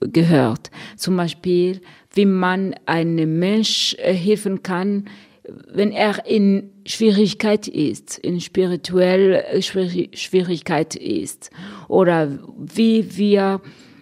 [0.00, 0.70] gehört.
[0.96, 1.80] Zum Beispiel,
[2.14, 5.04] wie man einem Mensch äh, helfen kann,
[5.44, 11.50] wenn er in Schwierigkeit ist, in spirituell äh, Schwierigkeit ist
[11.88, 13.60] oder wie wir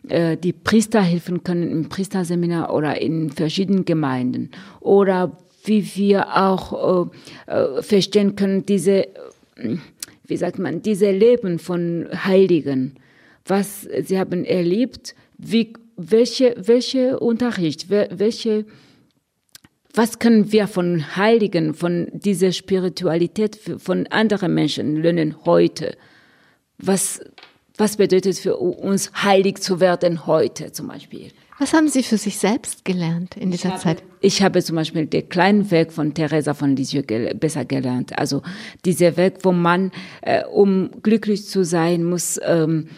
[0.08, 4.50] äh, die Priester helfen können im Priesterseminar oder in verschiedenen Gemeinden
[4.80, 7.10] oder wie wir auch
[7.46, 9.06] äh, äh, verstehen können diese
[9.56, 9.76] äh,
[10.26, 12.96] wie sagt man diese Leben von Heiligen
[13.46, 18.64] was sie haben erlebt wie welche welche Unterricht welche
[19.94, 25.96] was können wir von Heiligen, von dieser Spiritualität von anderen Menschen lernen heute?
[26.78, 27.20] Was,
[27.76, 31.30] was bedeutet für uns, heilig zu werden heute zum Beispiel?
[31.58, 33.98] Was haben Sie für sich selbst gelernt in dieser ich Zeit?
[33.98, 38.18] Habe, ich habe zum Beispiel den kleinen Weg von Teresa von Lisieux gel besser gelernt.
[38.18, 38.42] Also
[38.86, 42.88] dieser Weg, wo man, äh, um glücklich zu sein, muss ähm,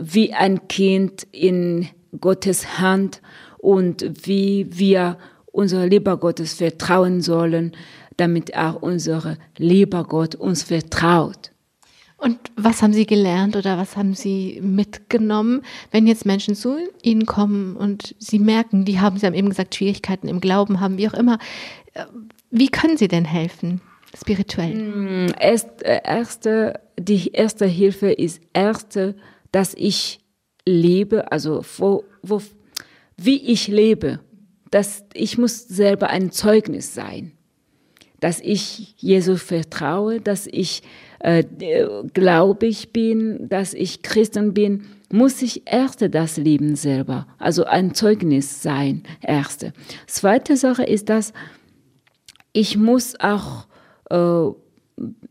[0.00, 3.20] wie ein Kind in Gottes Hand
[3.58, 5.18] und wie wir
[5.56, 7.72] unser lieber Gottes vertrauen sollen,
[8.16, 11.52] damit auch unser lieber Gott uns vertraut.
[12.18, 17.26] Und was haben Sie gelernt oder was haben Sie mitgenommen, wenn jetzt Menschen zu Ihnen
[17.26, 21.08] kommen und Sie merken, die haben, Sie haben eben gesagt, Schwierigkeiten im Glauben haben, wie
[21.08, 21.38] auch immer.
[22.50, 23.82] Wie können Sie denn helfen?
[24.18, 24.74] spirituell?
[24.74, 29.14] Mm, erst, äh, erste, die erste Hilfe ist erste,
[29.52, 30.20] dass ich
[30.64, 32.42] lebe, also wo, wo,
[33.16, 34.20] wie ich lebe.
[34.76, 37.32] Dass ich muss selber ein Zeugnis sein,
[38.20, 40.82] dass ich Jesus vertraue, dass ich
[41.20, 41.44] äh,
[42.12, 48.60] gläubig bin, dass ich Christen bin, muss ich erst das Leben selber, also ein Zeugnis
[48.60, 49.72] sein, erste.
[50.06, 51.32] Zweite Sache ist, dass
[52.52, 53.68] ich muss auch
[54.10, 54.52] äh,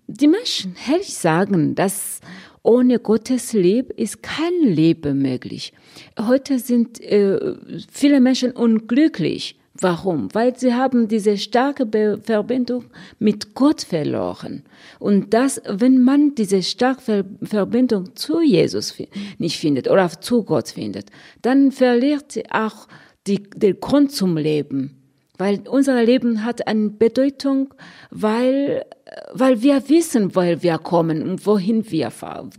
[0.07, 2.19] die Menschen ehrlich sagen, dass
[2.65, 5.73] ohne Gottes Leben ist kein Leben möglich.
[6.19, 7.55] Heute sind äh,
[7.91, 9.57] viele Menschen unglücklich.
[9.79, 10.33] Warum?
[10.33, 12.85] Weil sie haben diese starke Be Verbindung
[13.19, 14.63] mit Gott verloren.
[14.99, 18.95] Und das, wenn man diese starke Ver Verbindung zu Jesus
[19.37, 21.09] nicht findet oder zu Gott findet,
[21.41, 22.87] dann verliert sie auch
[23.27, 25.04] die, den Grund zum Leben.
[25.37, 27.73] Weil unser Leben hat eine Bedeutung,
[28.09, 28.85] weil,
[29.33, 32.11] weil wir wissen, woher wir kommen und wohin wir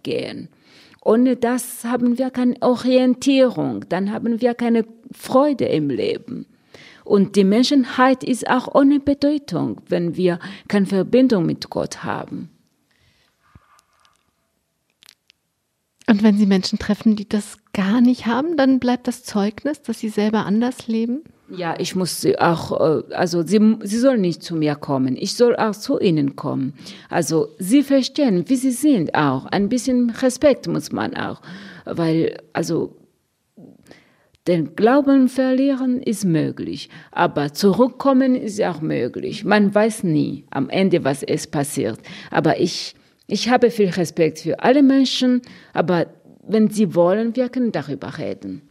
[0.02, 0.48] gehen.
[1.02, 6.46] Ohne das haben wir keine Orientierung, dann haben wir keine Freude im Leben.
[7.04, 12.50] Und die Menschheit ist auch ohne Bedeutung, wenn wir keine Verbindung mit Gott haben.
[16.08, 20.00] Und wenn Sie Menschen treffen, die das gar nicht haben, dann bleibt das Zeugnis, dass
[20.00, 21.22] sie selber anders leben?
[21.48, 25.16] Ja, ich muss sie auch, äh, also sie, sie soll nicht zu mir kommen.
[25.16, 26.74] Ich soll auch zu ihnen kommen.
[27.08, 29.46] Also sie verstehen, wie sie sind auch.
[29.46, 31.40] Ein bisschen Respekt muss man auch.
[31.84, 32.96] Weil, also,
[34.48, 39.44] den Glauben verlieren ist möglich, aber zurückkommen ist auch möglich.
[39.44, 41.98] Man weiß nie am Ende, was es passiert.
[42.30, 42.94] Aber ich,
[43.26, 46.06] ich habe viel Respekt für alle Menschen, aber
[46.46, 48.62] wenn sie wollen, wir können darüber reden.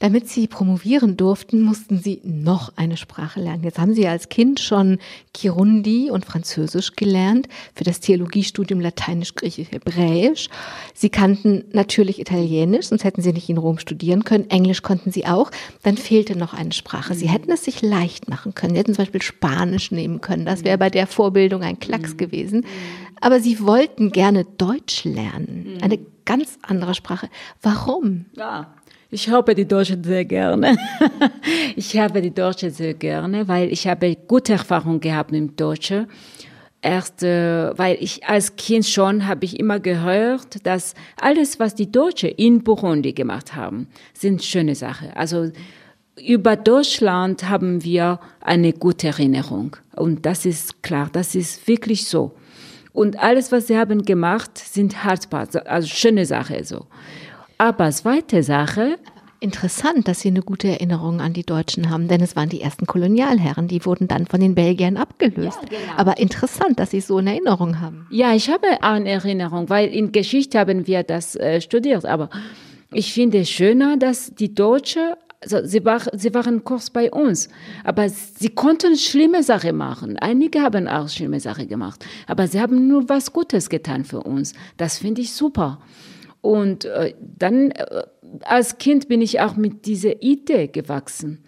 [0.00, 3.64] Damit Sie promovieren durften, mussten Sie noch eine Sprache lernen.
[3.64, 4.98] Jetzt haben Sie als Kind schon
[5.34, 10.48] Kirundi und Französisch gelernt, für das Theologiestudium Lateinisch, Griechisch, Hebräisch.
[10.94, 14.48] Sie kannten natürlich Italienisch, sonst hätten Sie nicht in Rom studieren können.
[14.50, 15.50] Englisch konnten Sie auch.
[15.82, 17.14] Dann fehlte noch eine Sprache.
[17.14, 18.74] Sie hätten es sich leicht machen können.
[18.74, 20.44] Sie hätten zum Beispiel Spanisch nehmen können.
[20.44, 22.64] Das wäre bei der Vorbildung ein Klacks gewesen.
[23.20, 25.78] Aber Sie wollten gerne Deutsch lernen.
[25.82, 27.28] Eine ganz andere Sprache.
[27.62, 28.26] Warum?
[28.36, 28.74] Ja.
[29.10, 30.76] Ich habe die Deutsche sehr gerne.
[31.76, 36.06] ich habe die Deutsche sehr gerne, weil ich habe gute Erfahrungen gehabt mit Deutsche.
[36.82, 41.90] Erst, äh, weil ich als Kind schon habe ich immer gehört, dass alles, was die
[41.90, 45.10] Deutsche in Burundi gemacht haben, sind schöne Sachen.
[45.14, 45.52] Also
[46.22, 49.74] über Deutschland haben wir eine gute Erinnerung.
[49.96, 52.34] Und das ist klar, das ist wirklich so.
[52.92, 56.86] Und alles, was sie haben gemacht, sind haltbar, also schöne Sachen so.
[57.58, 58.98] Aber zweite Sache,
[59.40, 62.86] Interessant, dass Sie eine gute Erinnerung an die Deutschen haben, denn es waren die ersten
[62.86, 65.60] Kolonialherren, die wurden dann von den Belgiern abgelöst.
[65.62, 65.92] Ja, genau.
[65.96, 68.08] Aber interessant, dass Sie so eine Erinnerung haben.
[68.10, 72.04] Ja, ich habe eine Erinnerung, weil in Geschichte haben wir das äh, studiert.
[72.04, 72.30] Aber
[72.92, 77.48] ich finde es schöner, dass die Deutschen, also sie, war, sie waren kurz bei uns,
[77.84, 80.16] aber sie konnten schlimme Sachen machen.
[80.18, 84.54] Einige haben auch schlimme Sachen gemacht, aber sie haben nur was Gutes getan für uns.
[84.78, 85.78] Das finde ich super.
[86.40, 88.02] Und äh, dann äh,
[88.42, 91.44] als Kind bin ich auch mit dieser Idee gewachsen.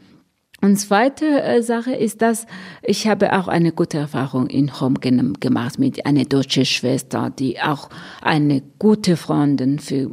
[0.63, 2.47] Und zweite äh, Sache ist, dass
[2.83, 7.89] ich habe auch eine gute Erfahrung in Rom gemacht mit einer deutschen Schwester, die auch
[8.21, 10.11] eine gute Freundin für,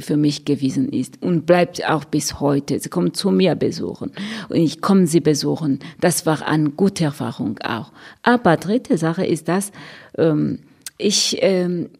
[0.00, 2.78] für mich gewesen ist und bleibt auch bis heute.
[2.78, 4.12] Sie kommt zu mir besuchen
[4.48, 5.80] und ich komme sie besuchen.
[6.00, 7.90] Das war eine gute Erfahrung auch.
[8.22, 9.72] Aber dritte Sache ist, dass
[10.16, 10.60] ähm,
[10.96, 11.90] ich, ähm,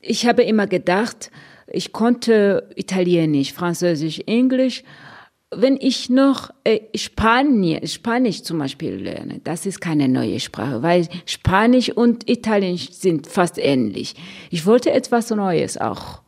[0.00, 1.30] ich habe immer gedacht,
[1.68, 4.84] ich konnte Italienisch, Französisch, Englisch.
[5.54, 11.90] Wenn ich noch äh, Spanisch, zum Beispiel lerne, das ist keine neue Sprache, weil Spanisch
[11.90, 14.14] und Italienisch sind fast ähnlich.
[14.50, 16.22] Ich wollte etwas Neues auch.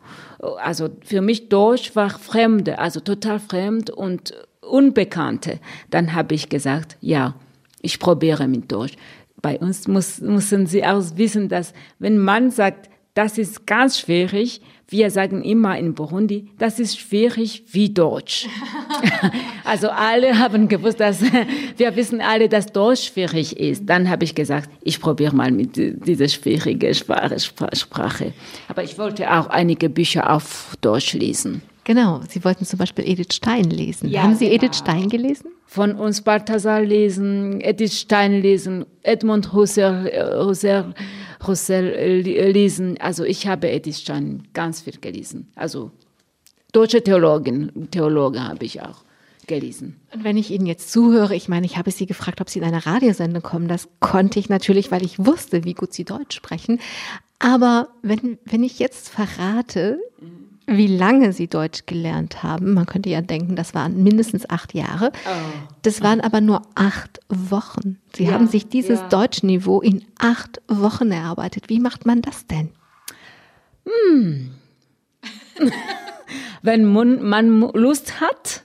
[0.62, 5.58] Also für mich Deutsch war Fremde, also total fremd und Unbekannte.
[5.90, 7.34] Dann habe ich gesagt, ja,
[7.82, 8.94] ich probiere mit Deutsch.
[9.40, 14.60] Bei uns muss, müssen Sie auch wissen, dass wenn man sagt, das ist ganz schwierig,
[14.88, 18.46] wir sagen immer in Burundi, das ist schwierig wie Deutsch.
[19.64, 21.20] also alle haben gewusst, dass
[21.76, 23.82] wir wissen alle, dass Deutsch schwierig ist.
[23.86, 28.32] Dann habe ich gesagt, ich probiere mal mit dieser schwierigen Sprache.
[28.68, 31.62] Aber ich wollte auch einige Bücher auf Deutsch lesen.
[31.82, 34.10] Genau, Sie wollten zum Beispiel Edith Stein lesen.
[34.10, 34.62] Ja, Haben Sie genau.
[34.62, 35.48] Edith Stein gelesen?
[35.66, 40.94] Von uns Balthasar lesen, Edith Stein lesen, Edmund Husserl, Husserl
[41.46, 42.96] Roussel äh, lesen.
[43.00, 45.48] Also ich habe Edith Stein ganz viel gelesen.
[45.54, 45.90] Also
[46.72, 49.04] deutsche Theologin, Theologe habe ich auch
[49.46, 49.96] gelesen.
[50.12, 52.64] Und wenn ich Ihnen jetzt zuhöre, ich meine, ich habe Sie gefragt, ob Sie in
[52.64, 53.66] eine Radiosendung kommen.
[53.66, 56.80] Das konnte ich natürlich, weil ich wusste, wie gut Sie Deutsch sprechen.
[57.38, 59.98] Aber wenn, wenn ich jetzt verrate,
[60.68, 65.12] wie lange Sie Deutsch gelernt haben, man könnte ja denken, das waren mindestens acht Jahre.
[65.24, 65.30] Oh.
[65.82, 67.98] Das waren aber nur acht Wochen.
[68.14, 69.08] Sie Ja, haben sich dieses ja.
[69.08, 71.68] Deutschniveau in acht Wochen erarbeitet.
[71.68, 72.68] Wie macht man das denn?
[76.62, 78.64] Wenn man, man Lust hat,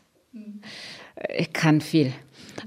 [1.37, 2.11] ich kann viel.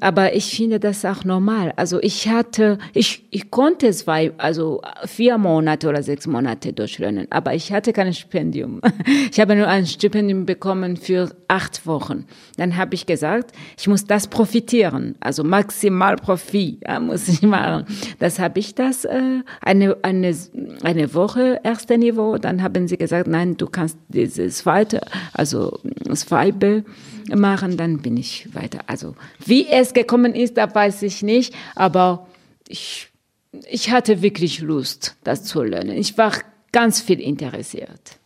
[0.00, 1.72] Aber ich finde das auch normal.
[1.76, 7.54] Also ich hatte, ich, ich konnte zwei, also vier Monate oder sechs Monate durchlernen, aber
[7.54, 8.80] ich hatte kein Stipendium.
[9.30, 12.24] Ich habe nur ein Stipendium bekommen für acht Wochen.
[12.56, 17.86] Dann habe ich gesagt, ich muss das profitieren, also maximal Profit muss ich machen.
[18.18, 20.34] Das habe ich das äh, eine, eine,
[20.82, 22.38] eine Woche erste Niveau.
[22.38, 25.00] Dann haben sie gesagt, nein, du kannst dieses zweite,
[25.32, 25.78] also
[26.30, 26.84] Weibe
[27.34, 28.80] machen, dann bin ich weiter.
[28.86, 32.26] Also wie es gekommen ist, da weiß ich nicht, aber
[32.68, 33.08] ich,
[33.70, 35.96] ich hatte wirklich Lust, das zu lernen.
[35.96, 36.32] Ich war
[36.72, 38.18] ganz viel interessiert.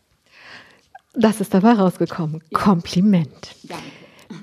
[1.15, 2.43] Das ist dabei rausgekommen.
[2.53, 3.57] Kompliment.
[3.65, 3.85] Danke.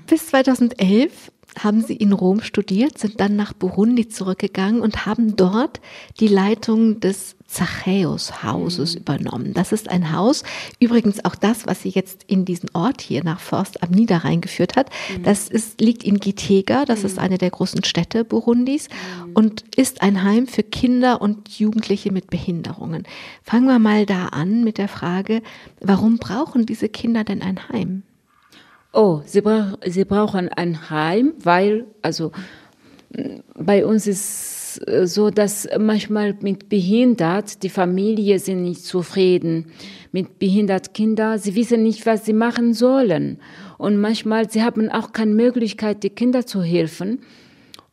[0.06, 5.82] Bis 2011 haben Sie in Rom studiert, sind dann nach Burundi zurückgegangen und haben dort
[6.20, 9.54] die Leitung des Zachäus-Hauses übernommen.
[9.54, 10.44] Das ist ein Haus,
[10.80, 14.76] übrigens auch das, was Sie jetzt in diesen Ort hier nach Forst am Niederrhein geführt
[14.76, 14.90] hat.
[15.24, 18.90] Das ist, liegt in Gitega, das ist eine der großen Städte Burundis
[19.34, 23.04] und ist ein Heim für Kinder und Jugendliche mit Behinderungen.
[23.44, 25.42] Fangen wir mal da an mit der Frage,
[25.80, 28.04] warum brauchen diese Kinder denn ein Heim?
[28.94, 32.32] Oh, sie, brauch, sie brauchen ein Heim, weil, also
[33.56, 39.72] bei uns ist äh, so, dass manchmal mit behindert die Familie sind nicht zufrieden.
[40.12, 43.40] Mit behindert Kinder, sie wissen nicht, was sie machen sollen.
[43.78, 47.22] Und manchmal, sie haben auch keine Möglichkeit, die Kinder zu helfen.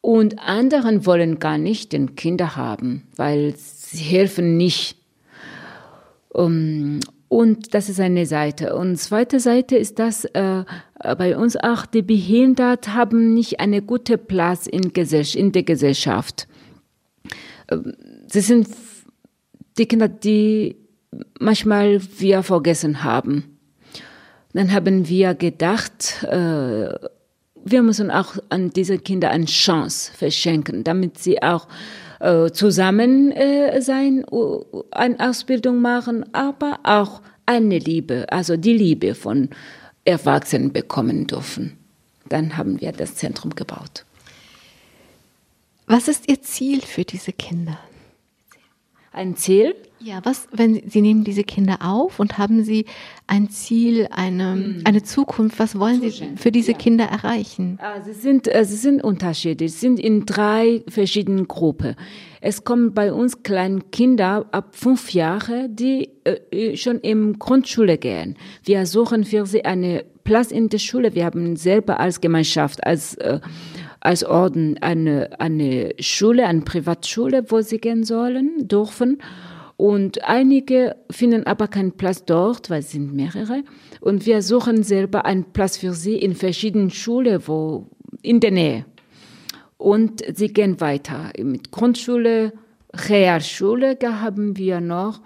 [0.00, 4.98] Und anderen wollen gar nicht den Kinder haben, weil sie helfen nicht.
[7.28, 8.76] Und das ist eine Seite.
[8.76, 10.64] Und zweite Seite ist, dass äh,
[11.18, 16.46] bei uns auch die Behinderten haben nicht eine gute Platz in, in der Gesellschaft.
[17.70, 17.94] Ähm,
[18.26, 18.68] Sie sind
[19.78, 20.76] die Kinder, die
[21.38, 23.58] manchmal wir vergessen haben.
[24.52, 26.88] Dann haben wir gedacht, äh,
[27.66, 31.66] wir müssen auch an diese Kinder eine Chance verschenken, damit sie auch
[32.20, 39.14] äh, zusammen äh, sein, uh, eine Ausbildung machen, aber auch eine Liebe, also die Liebe
[39.14, 39.50] von
[40.05, 41.77] Erwachsenen bekommen dürfen.
[42.29, 44.05] Dann haben wir das Zentrum gebaut.
[45.87, 47.79] Was ist Ihr Ziel für diese Kinder?
[49.12, 49.74] Ein Ziel?
[50.04, 52.84] Ja, was, wenn Sie, Sie nehmen diese Kinder auf und haben Sie
[53.26, 56.78] ein Ziel, eine, eine Zukunft, was wollen Sie Zukunft, für diese ja.
[56.78, 57.78] Kinder erreichen?
[57.80, 59.72] Ah, Sie sind, äh, sie sind unterschiedlich.
[59.72, 61.96] Sie sind in drei verschiedenen Gruppen.
[62.42, 68.36] Es kommen bei uns kleine Kinder ab fünf Jahre, die äh, schon in Grundschule gehen.
[68.62, 71.14] Wir suchen für sie eine Platz in der Schule.
[71.14, 73.40] Wir haben selber als Gemeinschaft, als, äh,
[74.00, 79.22] als Orden eine, eine Schule, eine Privatschule, wo sie gehen sollen, dürfen.
[79.76, 83.64] Und einige finden aber keinen Platz dort, weil es sind mehrere.
[84.00, 87.88] Und wir suchen selber einen Platz für sie in verschiedenen Schulen, wo,
[88.22, 88.84] in der Nähe.
[89.76, 91.30] Und sie gehen weiter.
[91.42, 92.52] Mit Grundschule,
[92.92, 95.20] Realschule haben wir noch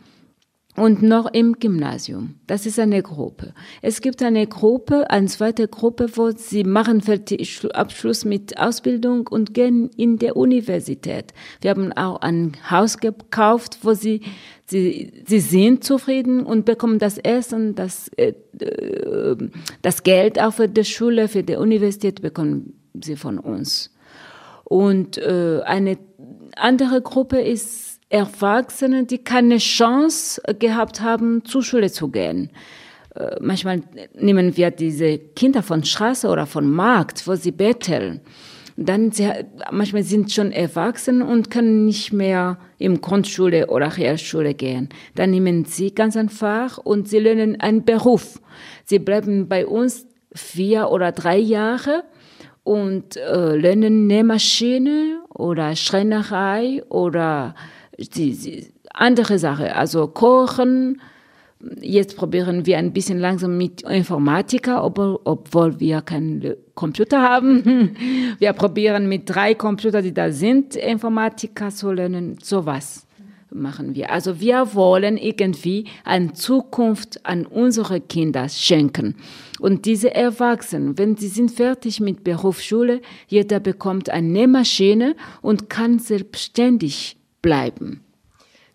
[0.79, 2.37] und noch im Gymnasium.
[2.47, 3.55] Das ist eine Gruppe.
[3.83, 9.55] Es gibt eine Gruppe, eine zweite Gruppe, wo sie machen fertig Abschluss mit Ausbildung und
[9.55, 11.33] gehen in der Universität.
[11.61, 14.23] Wir haben auch ein Haus gekauft, wo sie
[14.71, 19.35] Sie, sie sind zufrieden und bekommen das Essen, das, äh, äh,
[19.81, 23.91] das Geld auch für die Schule, für die Universität bekommen sie von uns.
[24.65, 25.97] Und äh, eine
[26.55, 32.51] andere Gruppe ist Erwachsene, die keine Chance gehabt haben, zur Schule zu gehen.
[33.15, 33.83] Äh, manchmal
[34.15, 38.21] nehmen wir diese Kinder von Straße oder von Markt, wo sie betteln.
[38.77, 39.29] Dann sie,
[39.73, 44.89] manchmal sind schon erwachsen und können nicht mehr im Grundschule oder Realschule gehen.
[45.17, 48.41] Dann nehmen sie ganz einfach und sie lernen einen Beruf.
[48.85, 52.05] Sie bleiben bei uns vier oder drei Jahre
[52.63, 57.57] und äh, lernen Nähmaschine oder Schreinerei oder
[57.99, 61.01] die, die andere Sache, also Kochen.
[61.81, 67.97] Jetzt probieren wir ein bisschen langsam mit Informatiker, obwohl, obwohl wir keinen Computer haben.
[68.39, 73.05] Wir probieren mit drei Computern, die da sind, Informatiker zu lernen, sowas.
[73.51, 74.13] machen wir.
[74.13, 79.17] Also wir wollen irgendwie eine Zukunft an unsere Kinder schenken.
[79.59, 85.99] Und diese Erwachsenen, wenn sie sind fertig mit Berufsschule, jeder bekommt eine Nähmaschine und kann
[85.99, 88.05] selbstständig bleiben.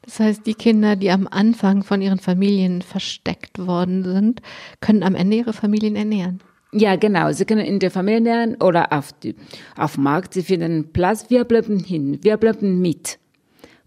[0.01, 4.41] Das heißt, die Kinder, die am Anfang von ihren Familien versteckt worden sind,
[4.81, 6.41] können am Ende ihre Familien ernähren.
[6.73, 7.31] Ja, genau.
[7.31, 9.35] Sie können in der Familie lernen oder auf, die,
[9.77, 10.33] auf Markt.
[10.33, 11.29] Sie finden Platz.
[11.29, 12.19] Wir bleiben hin.
[12.21, 13.19] Wir bleiben mit.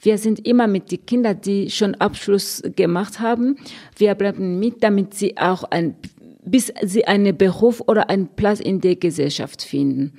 [0.01, 3.57] Wir sind immer mit den Kindern, die schon Abschluss gemacht haben.
[3.97, 5.97] Wir bleiben mit, damit sie auch ein,
[6.45, 10.13] bis sie einen Beruf oder einen Platz in der Gesellschaft finden.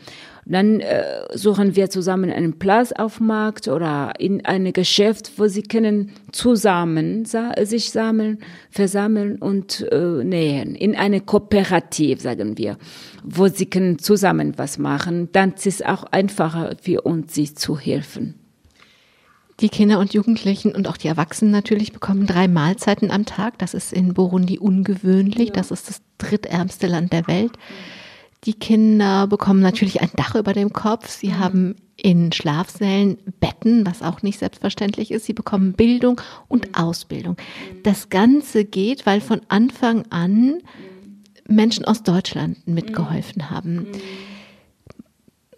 [0.49, 5.47] Dann äh, suchen wir zusammen einen Platz auf dem Markt oder in einem Geschäft, wo
[5.47, 8.39] sie können zusammen sich sammeln,
[8.69, 10.75] versammeln und äh, nähen.
[10.75, 12.77] In eine Kooperative, sagen wir,
[13.23, 15.29] wo sie können zusammen was machen.
[15.33, 18.35] Dann ist es auch einfacher für uns, sie zu helfen.
[19.59, 23.57] Die Kinder und Jugendlichen und auch die Erwachsenen natürlich bekommen drei Mahlzeiten am Tag.
[23.57, 25.51] Das ist in Burundi ungewöhnlich.
[25.51, 27.53] Das ist das drittärmste Land der Welt.
[28.47, 31.09] Die Kinder bekommen natürlich ein Dach über dem Kopf.
[31.09, 31.39] Sie mhm.
[31.39, 35.25] haben in Schlafsälen Betten, was auch nicht selbstverständlich ist.
[35.25, 36.75] Sie bekommen Bildung und mhm.
[36.75, 37.35] Ausbildung.
[37.83, 40.59] Das Ganze geht, weil von Anfang an
[41.45, 43.49] Menschen aus Deutschland mitgeholfen mhm.
[43.49, 43.87] haben.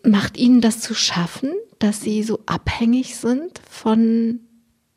[0.04, 4.40] Macht Ihnen das zu schaffen, dass Sie so abhängig sind von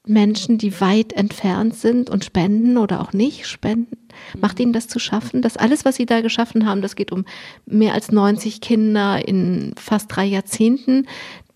[0.07, 3.99] Menschen, die weit entfernt sind und spenden oder auch nicht spenden?
[4.39, 7.25] Macht Ihnen das zu schaffen, dass alles, was Sie da geschaffen haben, das geht um
[7.67, 11.07] mehr als 90 Kinder in fast drei Jahrzehnten,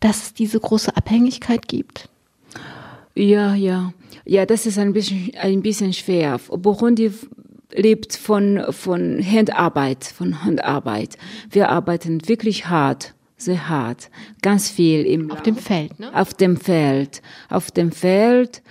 [0.01, 2.09] dass es diese große Abhängigkeit gibt?
[3.15, 3.93] Ja, ja.
[4.25, 6.39] Ja, das ist ein bisschen, ein bisschen schwer.
[6.51, 7.13] Burundi
[7.73, 11.17] lebt von, von Handarbeit, von Handarbeit.
[11.51, 14.11] Wir arbeiten wirklich hart sehr hart,
[14.43, 16.15] ganz viel im auf dem Feld, ne?
[16.15, 18.63] Auf dem Feld, auf dem Feld.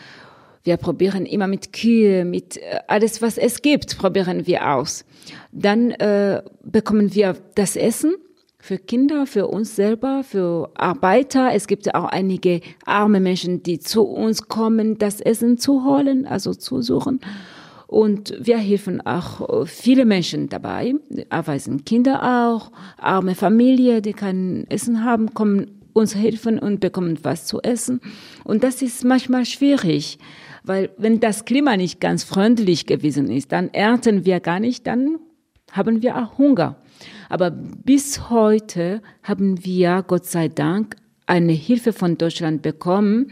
[0.65, 5.05] Wir probieren immer mit Kühe, mit äh, alles, was es gibt, probieren wir aus.
[5.51, 8.15] Dann äh, bekommen wir das Essen
[8.57, 11.53] für Kinder, für uns selber, für Arbeiter.
[11.53, 16.55] Es gibt auch einige arme Menschen, die zu uns kommen, das Essen zu holen, also
[16.55, 17.19] zu suchen.
[17.85, 20.95] Und wir helfen auch äh, viele Menschen dabei,
[21.29, 27.45] erweisen Kinder auch, arme Familie, die kein Essen haben, kommen uns helfen und bekommen was
[27.45, 28.01] zu essen.
[28.43, 30.17] Und das ist manchmal schwierig,
[30.65, 35.17] weil wenn das Klima nicht ganz freundlich gewesen ist, dann ernten wir gar nicht, dann
[35.71, 36.77] haben wir auch Hunger.
[37.29, 40.95] Aber bis heute haben wir, Gott sei Dank,
[41.25, 43.31] eine Hilfe von Deutschland bekommen,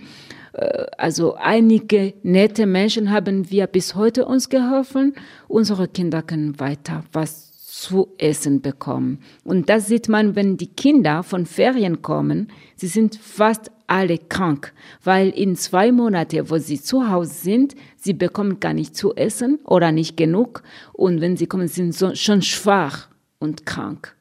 [0.54, 5.14] äh, also einige nette Menschen haben wir bis heute uns geholfen.
[5.48, 7.53] Unsere Kinder können weiter was
[7.84, 9.20] zu essen bekommen.
[9.44, 12.48] Und das sieht man, wenn die Kinder von Ferien kommen.
[12.78, 14.74] Sie sind fast alle krank,
[15.04, 19.60] weil in zwei Monaten, wo sie zu Hause sind, sie bekommen gar nicht zu essen
[19.66, 20.64] oder nicht genug.
[20.94, 23.10] Und wenn sie kommen, sind sie schon schwach
[23.40, 24.16] und krank.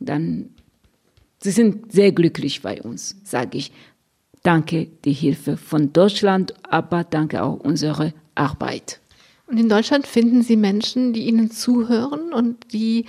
[0.00, 0.50] Dann,
[1.38, 3.72] sie sind sehr glücklich bei uns, sage ich.
[4.42, 9.00] Danke die Hilfe von Deutschland, aber danke auch unsere Arbeit.
[9.54, 13.04] Und in Deutschland finden Sie Menschen, die Ihnen zuhören und die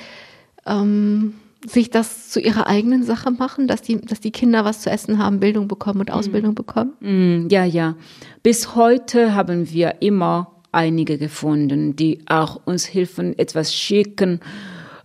[0.68, 1.34] ähm,
[1.66, 5.18] sich das zu ihrer eigenen Sache machen, dass die, dass die Kinder was zu essen
[5.18, 6.54] haben, Bildung bekommen und Ausbildung mm.
[6.54, 6.94] bekommen?
[7.00, 7.96] Mm, ja, ja.
[8.44, 14.40] Bis heute haben wir immer einige gefunden, die auch uns helfen, etwas schicken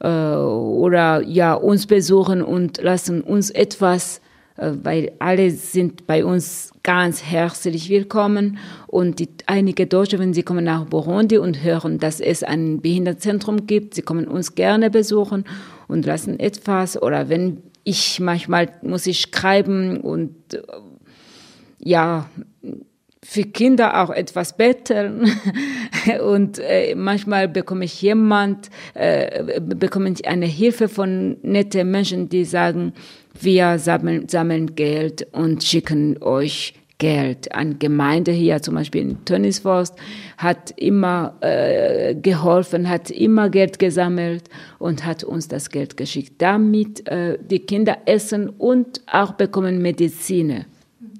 [0.01, 4.21] äh, oder ja uns besuchen und lassen uns etwas
[4.57, 8.59] weil alle sind bei uns ganz herzlich willkommen.
[8.87, 13.67] Und die, einige Deutsche, wenn sie kommen nach Burundi und hören, dass es ein Behindertenzentrum
[13.67, 15.45] gibt, sie kommen uns gerne besuchen
[15.89, 17.01] und lassen etwas.
[17.01, 20.63] Oder wenn ich manchmal muss ich schreiben und äh,
[21.79, 22.29] ja,
[23.23, 25.31] für Kinder auch etwas betteln
[26.25, 32.45] und äh, manchmal bekomme ich jemand, äh, bekomme ich eine Hilfe von netten Menschen, die
[32.45, 32.95] sagen,
[33.39, 37.53] wir sammeln, sammeln Geld und schicken euch Geld.
[37.53, 39.97] Eine Gemeinde hier, zum Beispiel in Tönnisforst,
[40.37, 44.45] hat immer äh, geholfen, hat immer Geld gesammelt
[44.79, 50.65] und hat uns das Geld geschickt, damit äh, die Kinder essen und auch bekommen Medizin,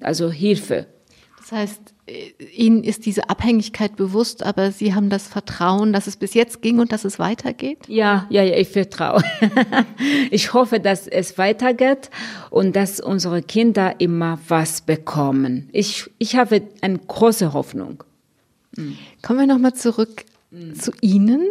[0.01, 0.87] also Hilfe.
[1.51, 1.81] Das heißt,
[2.55, 6.79] Ihnen ist diese Abhängigkeit bewusst, aber Sie haben das Vertrauen, dass es bis jetzt ging
[6.79, 7.79] und dass es weitergeht?
[7.89, 9.21] Ja, ja, ja, ich vertraue.
[10.31, 12.09] ich hoffe, dass es weitergeht
[12.51, 15.67] und dass unsere Kinder immer was bekommen.
[15.73, 18.05] Ich, ich habe eine große Hoffnung.
[18.77, 18.97] Mhm.
[19.21, 20.75] Kommen wir nochmal zurück mhm.
[20.75, 21.49] zu Ihnen.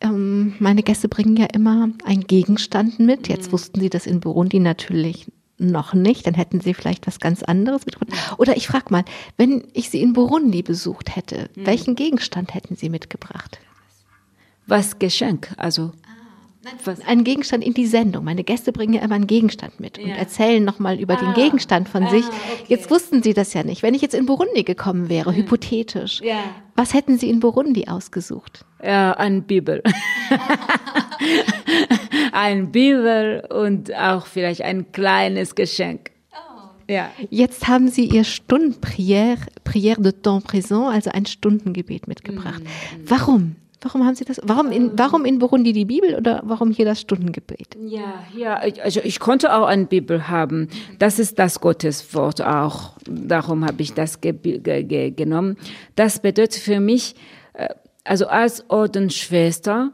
[0.00, 0.54] Mhm.
[0.60, 3.26] Meine Gäste bringen ja immer einen Gegenstand mit.
[3.26, 5.26] Jetzt wussten Sie das in Burundi natürlich
[5.70, 8.34] noch nicht, dann hätten Sie vielleicht was ganz anderes mitgebracht.
[8.38, 9.04] Oder ich frage mal,
[9.36, 11.66] wenn ich Sie in Burundi besucht hätte, hm.
[11.66, 13.58] welchen Gegenstand hätten Sie mitgebracht?
[14.66, 15.92] Was Geschenk, also
[16.84, 17.00] was?
[17.06, 18.24] Ein Gegenstand in die Sendung.
[18.24, 20.04] Meine Gäste bringen ja immer einen Gegenstand mit ja.
[20.04, 21.20] und erzählen nochmal über ah.
[21.20, 22.24] den Gegenstand von ah, sich.
[22.24, 22.64] Okay.
[22.68, 23.82] Jetzt wussten Sie das ja nicht.
[23.82, 25.42] Wenn ich jetzt in Burundi gekommen wäre, hm.
[25.42, 26.42] hypothetisch, ja.
[26.76, 28.64] was hätten Sie in Burundi ausgesucht?
[28.82, 29.82] Ja, ein Bibel.
[32.32, 36.10] ein Bibel und auch vielleicht ein kleines Geschenk.
[36.32, 36.92] Oh.
[36.92, 37.10] Ja.
[37.30, 42.62] Jetzt haben Sie Ihr Stundenprière, Prière de temps présent, also ein Stundengebet mitgebracht.
[42.62, 43.10] Mhm.
[43.10, 43.56] Warum?
[43.82, 44.40] Warum haben Sie das?
[44.44, 47.76] Warum in, warum in Burundi die Bibel oder warum hier das Stundengebet?
[47.80, 50.68] Ja, ja, also ich konnte auch eine Bibel haben.
[50.98, 52.96] Das ist das Gotteswort auch.
[53.08, 55.56] Darum habe ich das ge ge ge genommen.
[55.96, 57.16] Das bedeutet für mich,
[57.54, 57.68] äh,
[58.04, 59.92] also als Ordensschwester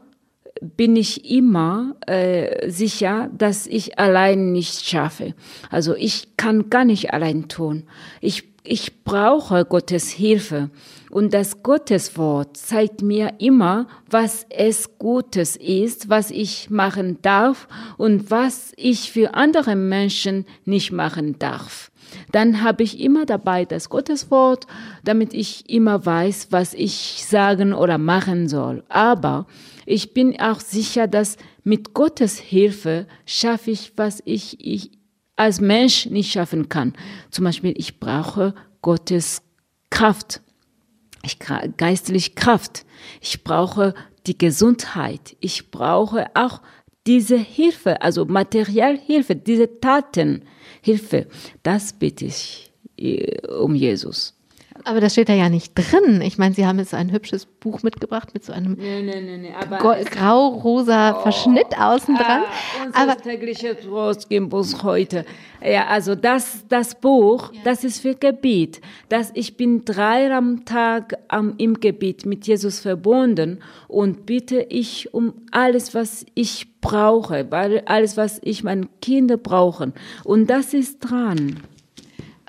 [0.61, 5.33] bin ich immer äh, sicher, dass ich allein nicht schaffe.
[5.69, 7.83] Also ich kann gar nicht allein tun.
[8.21, 10.69] Ich ich brauche Gottes Hilfe.
[11.09, 18.29] Und das Gotteswort zeigt mir immer, was es Gutes ist, was ich machen darf und
[18.29, 21.91] was ich für andere Menschen nicht machen darf.
[22.31, 24.67] Dann habe ich immer dabei das Gotteswort,
[25.03, 28.83] damit ich immer weiß, was ich sagen oder machen soll.
[28.89, 29.47] Aber
[29.85, 34.98] ich bin auch sicher, dass mit Gottes Hilfe schaffe ich, was ich, ich
[35.39, 36.93] als Mensch nicht schaffen kann.
[37.31, 39.41] Zum Beispiel, ich brauche Gottes
[39.89, 40.41] Kraft,
[41.23, 41.39] ich,
[41.77, 42.85] geistlich Kraft.
[43.21, 43.93] Ich brauche
[44.27, 45.35] die Gesundheit.
[45.39, 46.61] Ich brauche auch
[47.07, 51.27] diese Hilfe, also Materialhilfe, diese Tatenhilfe.
[51.63, 54.38] Das bitte ich äh, um Jesus.
[54.89, 56.19] Aber das steht da ja nicht drin.
[56.21, 59.53] Ich meine, Sie haben jetzt ein hübsches Buch mitgebracht mit so einem nee, nee, nee,
[60.03, 62.41] grau-rosa oh, Verschnitt außen dran.
[62.41, 65.25] Ah, unser aber tägliche Trost gibt uns heute.
[65.63, 67.59] Ja, also das, das Buch, ja.
[67.65, 68.81] das ist für Gebet.
[69.09, 75.13] Das, ich bin drei am Tag am, im Gebet mit Jesus verbunden und bitte ich
[75.13, 79.93] um alles, was ich brauche, weil alles, was ich meine Kinder brauchen.
[80.23, 81.59] Und das ist dran.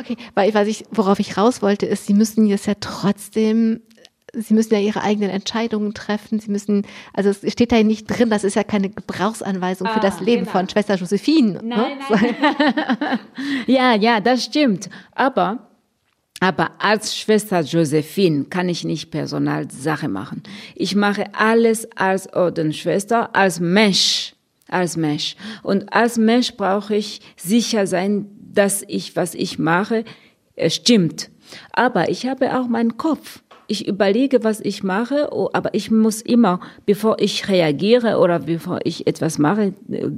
[0.00, 3.82] Okay, weil was ich, worauf ich raus wollte, ist, Sie müssen jetzt ja trotzdem
[4.32, 6.40] Sie müssen ja Ihre eigenen Entscheidungen treffen.
[6.40, 10.00] Sie müssen, also es steht da nicht drin, das ist ja keine Gebrauchsanweisung ah, für
[10.00, 10.52] das Leben genau.
[10.52, 11.54] von Schwester Josephine.
[11.54, 11.62] Ne?
[11.62, 12.34] Nein, ne?
[12.38, 13.18] nein.
[13.66, 14.88] ja, ja, das stimmt.
[15.12, 15.70] Aber,
[16.40, 20.42] aber als Schwester Josephine kann ich nicht Personalsache machen.
[20.74, 24.34] Ich mache alles als Ordensschwester, als Mensch,
[24.68, 25.34] als Mensch.
[25.62, 30.04] Und als Mensch brauche ich sicher sein, dass ich, was ich mache,
[30.56, 31.30] äh, stimmt.
[31.72, 33.42] Aber ich habe auch meinen Kopf.
[33.66, 38.80] Ich überlege, was ich mache, oh, aber ich muss immer, bevor ich reagiere oder bevor
[38.84, 40.08] ich etwas mache, äh,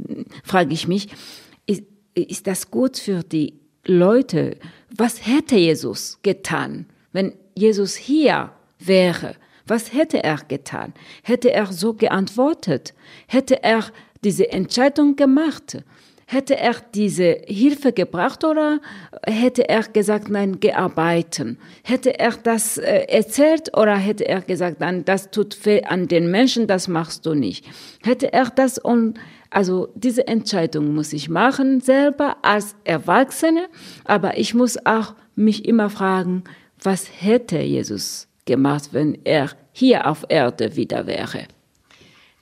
[0.42, 1.08] frage ich mich,
[1.66, 1.82] ist,
[2.14, 4.56] ist das gut für die Leute?
[4.96, 9.36] Was hätte Jesus getan, wenn Jesus hier wäre?
[9.66, 10.92] Was hätte er getan?
[11.22, 12.94] Hätte er so geantwortet?
[13.26, 13.84] Hätte er
[14.24, 15.78] diese Entscheidung gemacht?
[16.26, 18.80] Hätte er diese Hilfe gebracht oder
[19.26, 21.58] hätte er gesagt, nein, gearbeitet?
[21.82, 26.30] Hätte er das äh, erzählt oder hätte er gesagt, nein, das tut weh an den
[26.30, 27.64] Menschen, das machst du nicht?
[28.02, 29.18] Hätte er das und
[29.50, 33.68] also diese Entscheidung muss ich machen selber als Erwachsene,
[34.04, 36.44] aber ich muss auch mich immer fragen,
[36.82, 41.46] was hätte Jesus gemacht, wenn er hier auf Erde wieder wäre?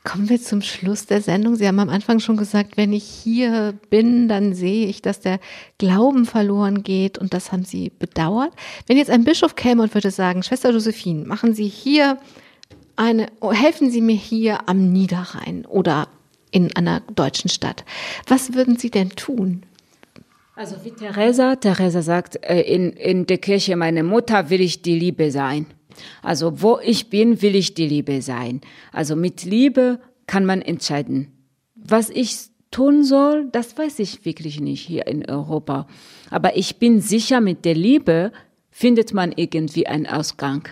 [0.03, 1.57] Kommen wir zum Schluss der Sendung.
[1.57, 5.41] Sie haben am Anfang schon gesagt, wenn ich hier bin, dann sehe ich, dass der
[5.77, 8.51] Glauben verloren geht und das haben Sie bedauert.
[8.87, 12.17] Wenn jetzt ein Bischof käme und würde sagen, Schwester Josephine, machen Sie hier
[12.97, 16.09] eine, helfen Sie mir hier am Niederrhein oder
[16.51, 17.85] in einer deutschen Stadt.
[18.27, 19.65] Was würden Sie denn tun?
[20.57, 24.99] Also wie Theresa, Theresa sagt, äh, in, in der Kirche meiner Mutter will ich die
[24.99, 25.67] Liebe sein.
[26.23, 28.61] Also wo ich bin, will ich die Liebe sein.
[28.93, 31.33] Also mit Liebe kann man entscheiden.
[31.75, 32.37] Was ich
[32.71, 35.87] tun soll, das weiß ich wirklich nicht hier in Europa.
[36.31, 38.33] Aber ich bin sicher, mit der Liebe
[38.71, 40.69] findet man irgendwie einen Ausgang.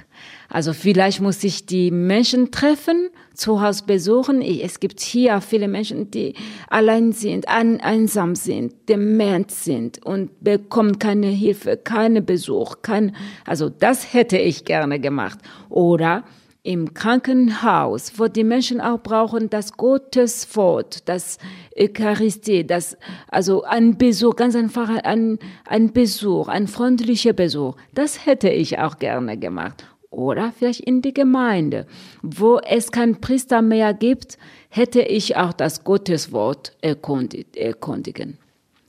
[0.49, 4.40] Also vielleicht muss ich die Menschen treffen, zu Hause besuchen.
[4.42, 6.34] Es gibt hier viele Menschen, die
[6.68, 13.68] allein sind, ein, einsam sind, dement sind und bekommen keine Hilfe, keine Besuch, kein, also
[13.68, 15.38] das hätte ich gerne gemacht.
[15.68, 16.24] Oder
[16.62, 21.38] im Krankenhaus, wo die Menschen auch brauchen das Gotteswort, das
[21.78, 22.96] Eucharistie, das,
[23.28, 27.76] also ein Besuch, ganz einfach ein, ein Besuch, ein freundlicher Besuch.
[27.94, 31.87] Das hätte ich auch gerne gemacht oder vielleicht in die Gemeinde.
[32.23, 34.39] Wo es kein Priester mehr gibt,
[34.69, 38.39] hätte ich auch das Gotteswort erkundigen.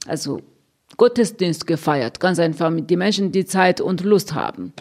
[0.08, 0.42] Also
[0.98, 2.20] Gottesdienst gefeiert.
[2.20, 4.74] Ganz einfach mit den Menschen, die Zeit und Lust haben.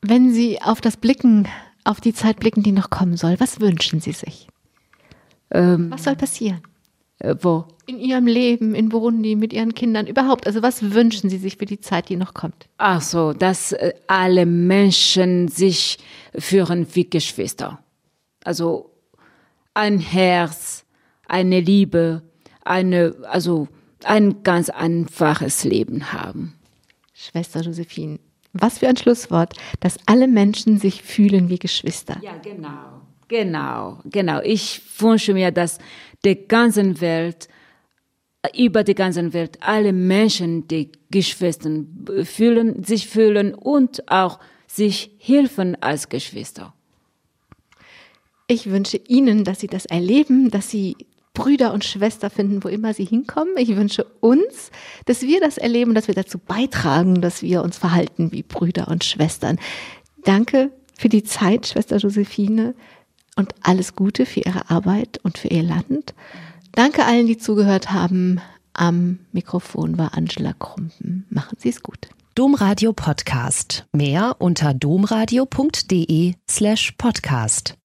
[0.00, 1.48] Wenn Sie auf das Blicken,
[1.84, 4.48] auf die Zeit blicken, die noch kommen soll, was wünschen Sie sich?
[5.50, 6.60] Ähm, Was soll passieren?
[7.18, 7.64] Äh, wo?
[7.86, 10.46] In Ihrem Leben, in Burundi, mit Ihren Kindern, überhaupt.
[10.46, 12.68] Also was wünschen Sie sich für die Zeit, die noch kommt?
[12.78, 15.98] Ach so, dass äh, alle Menschen sich
[16.36, 17.82] führen wie Geschwister.
[18.44, 18.90] Also
[19.74, 20.84] ein Herz,
[21.26, 22.22] eine Liebe,
[22.64, 23.68] eine, also
[24.04, 26.54] ein ganz einfaches Leben haben.
[27.14, 28.20] Schwester Josephine,
[28.52, 32.20] was für ein Schlusswort, dass alle Menschen sich fühlen wie Geschwister.
[32.22, 33.02] Ja, genau.
[33.28, 34.40] Genau, genau.
[34.42, 35.78] Ich wünsche mir, dass
[36.24, 37.48] die ganze Welt,
[38.56, 41.70] über die ganze Welt, alle Menschen, die Geschwister
[42.24, 46.74] fühlen, sich fühlen und auch sich helfen als Geschwister.
[48.46, 50.96] Ich wünsche Ihnen, dass Sie das erleben, dass Sie
[51.34, 53.54] Brüder und Schwester finden, wo immer Sie hinkommen.
[53.56, 54.70] Ich wünsche uns,
[55.04, 59.04] dass wir das erleben, dass wir dazu beitragen, dass wir uns verhalten wie Brüder und
[59.04, 59.58] Schwestern.
[60.24, 62.74] Danke für die Zeit, Schwester Josephine,
[63.38, 66.12] und alles Gute für Ihre Arbeit und für Ihr Land.
[66.72, 68.40] Danke allen, die zugehört haben.
[68.74, 71.24] Am Mikrofon war Angela Krumpen.
[71.30, 72.08] Machen Sie es gut.
[72.34, 73.86] Domradio Podcast.
[73.92, 77.74] Mehr unter domradio.de slash podcast.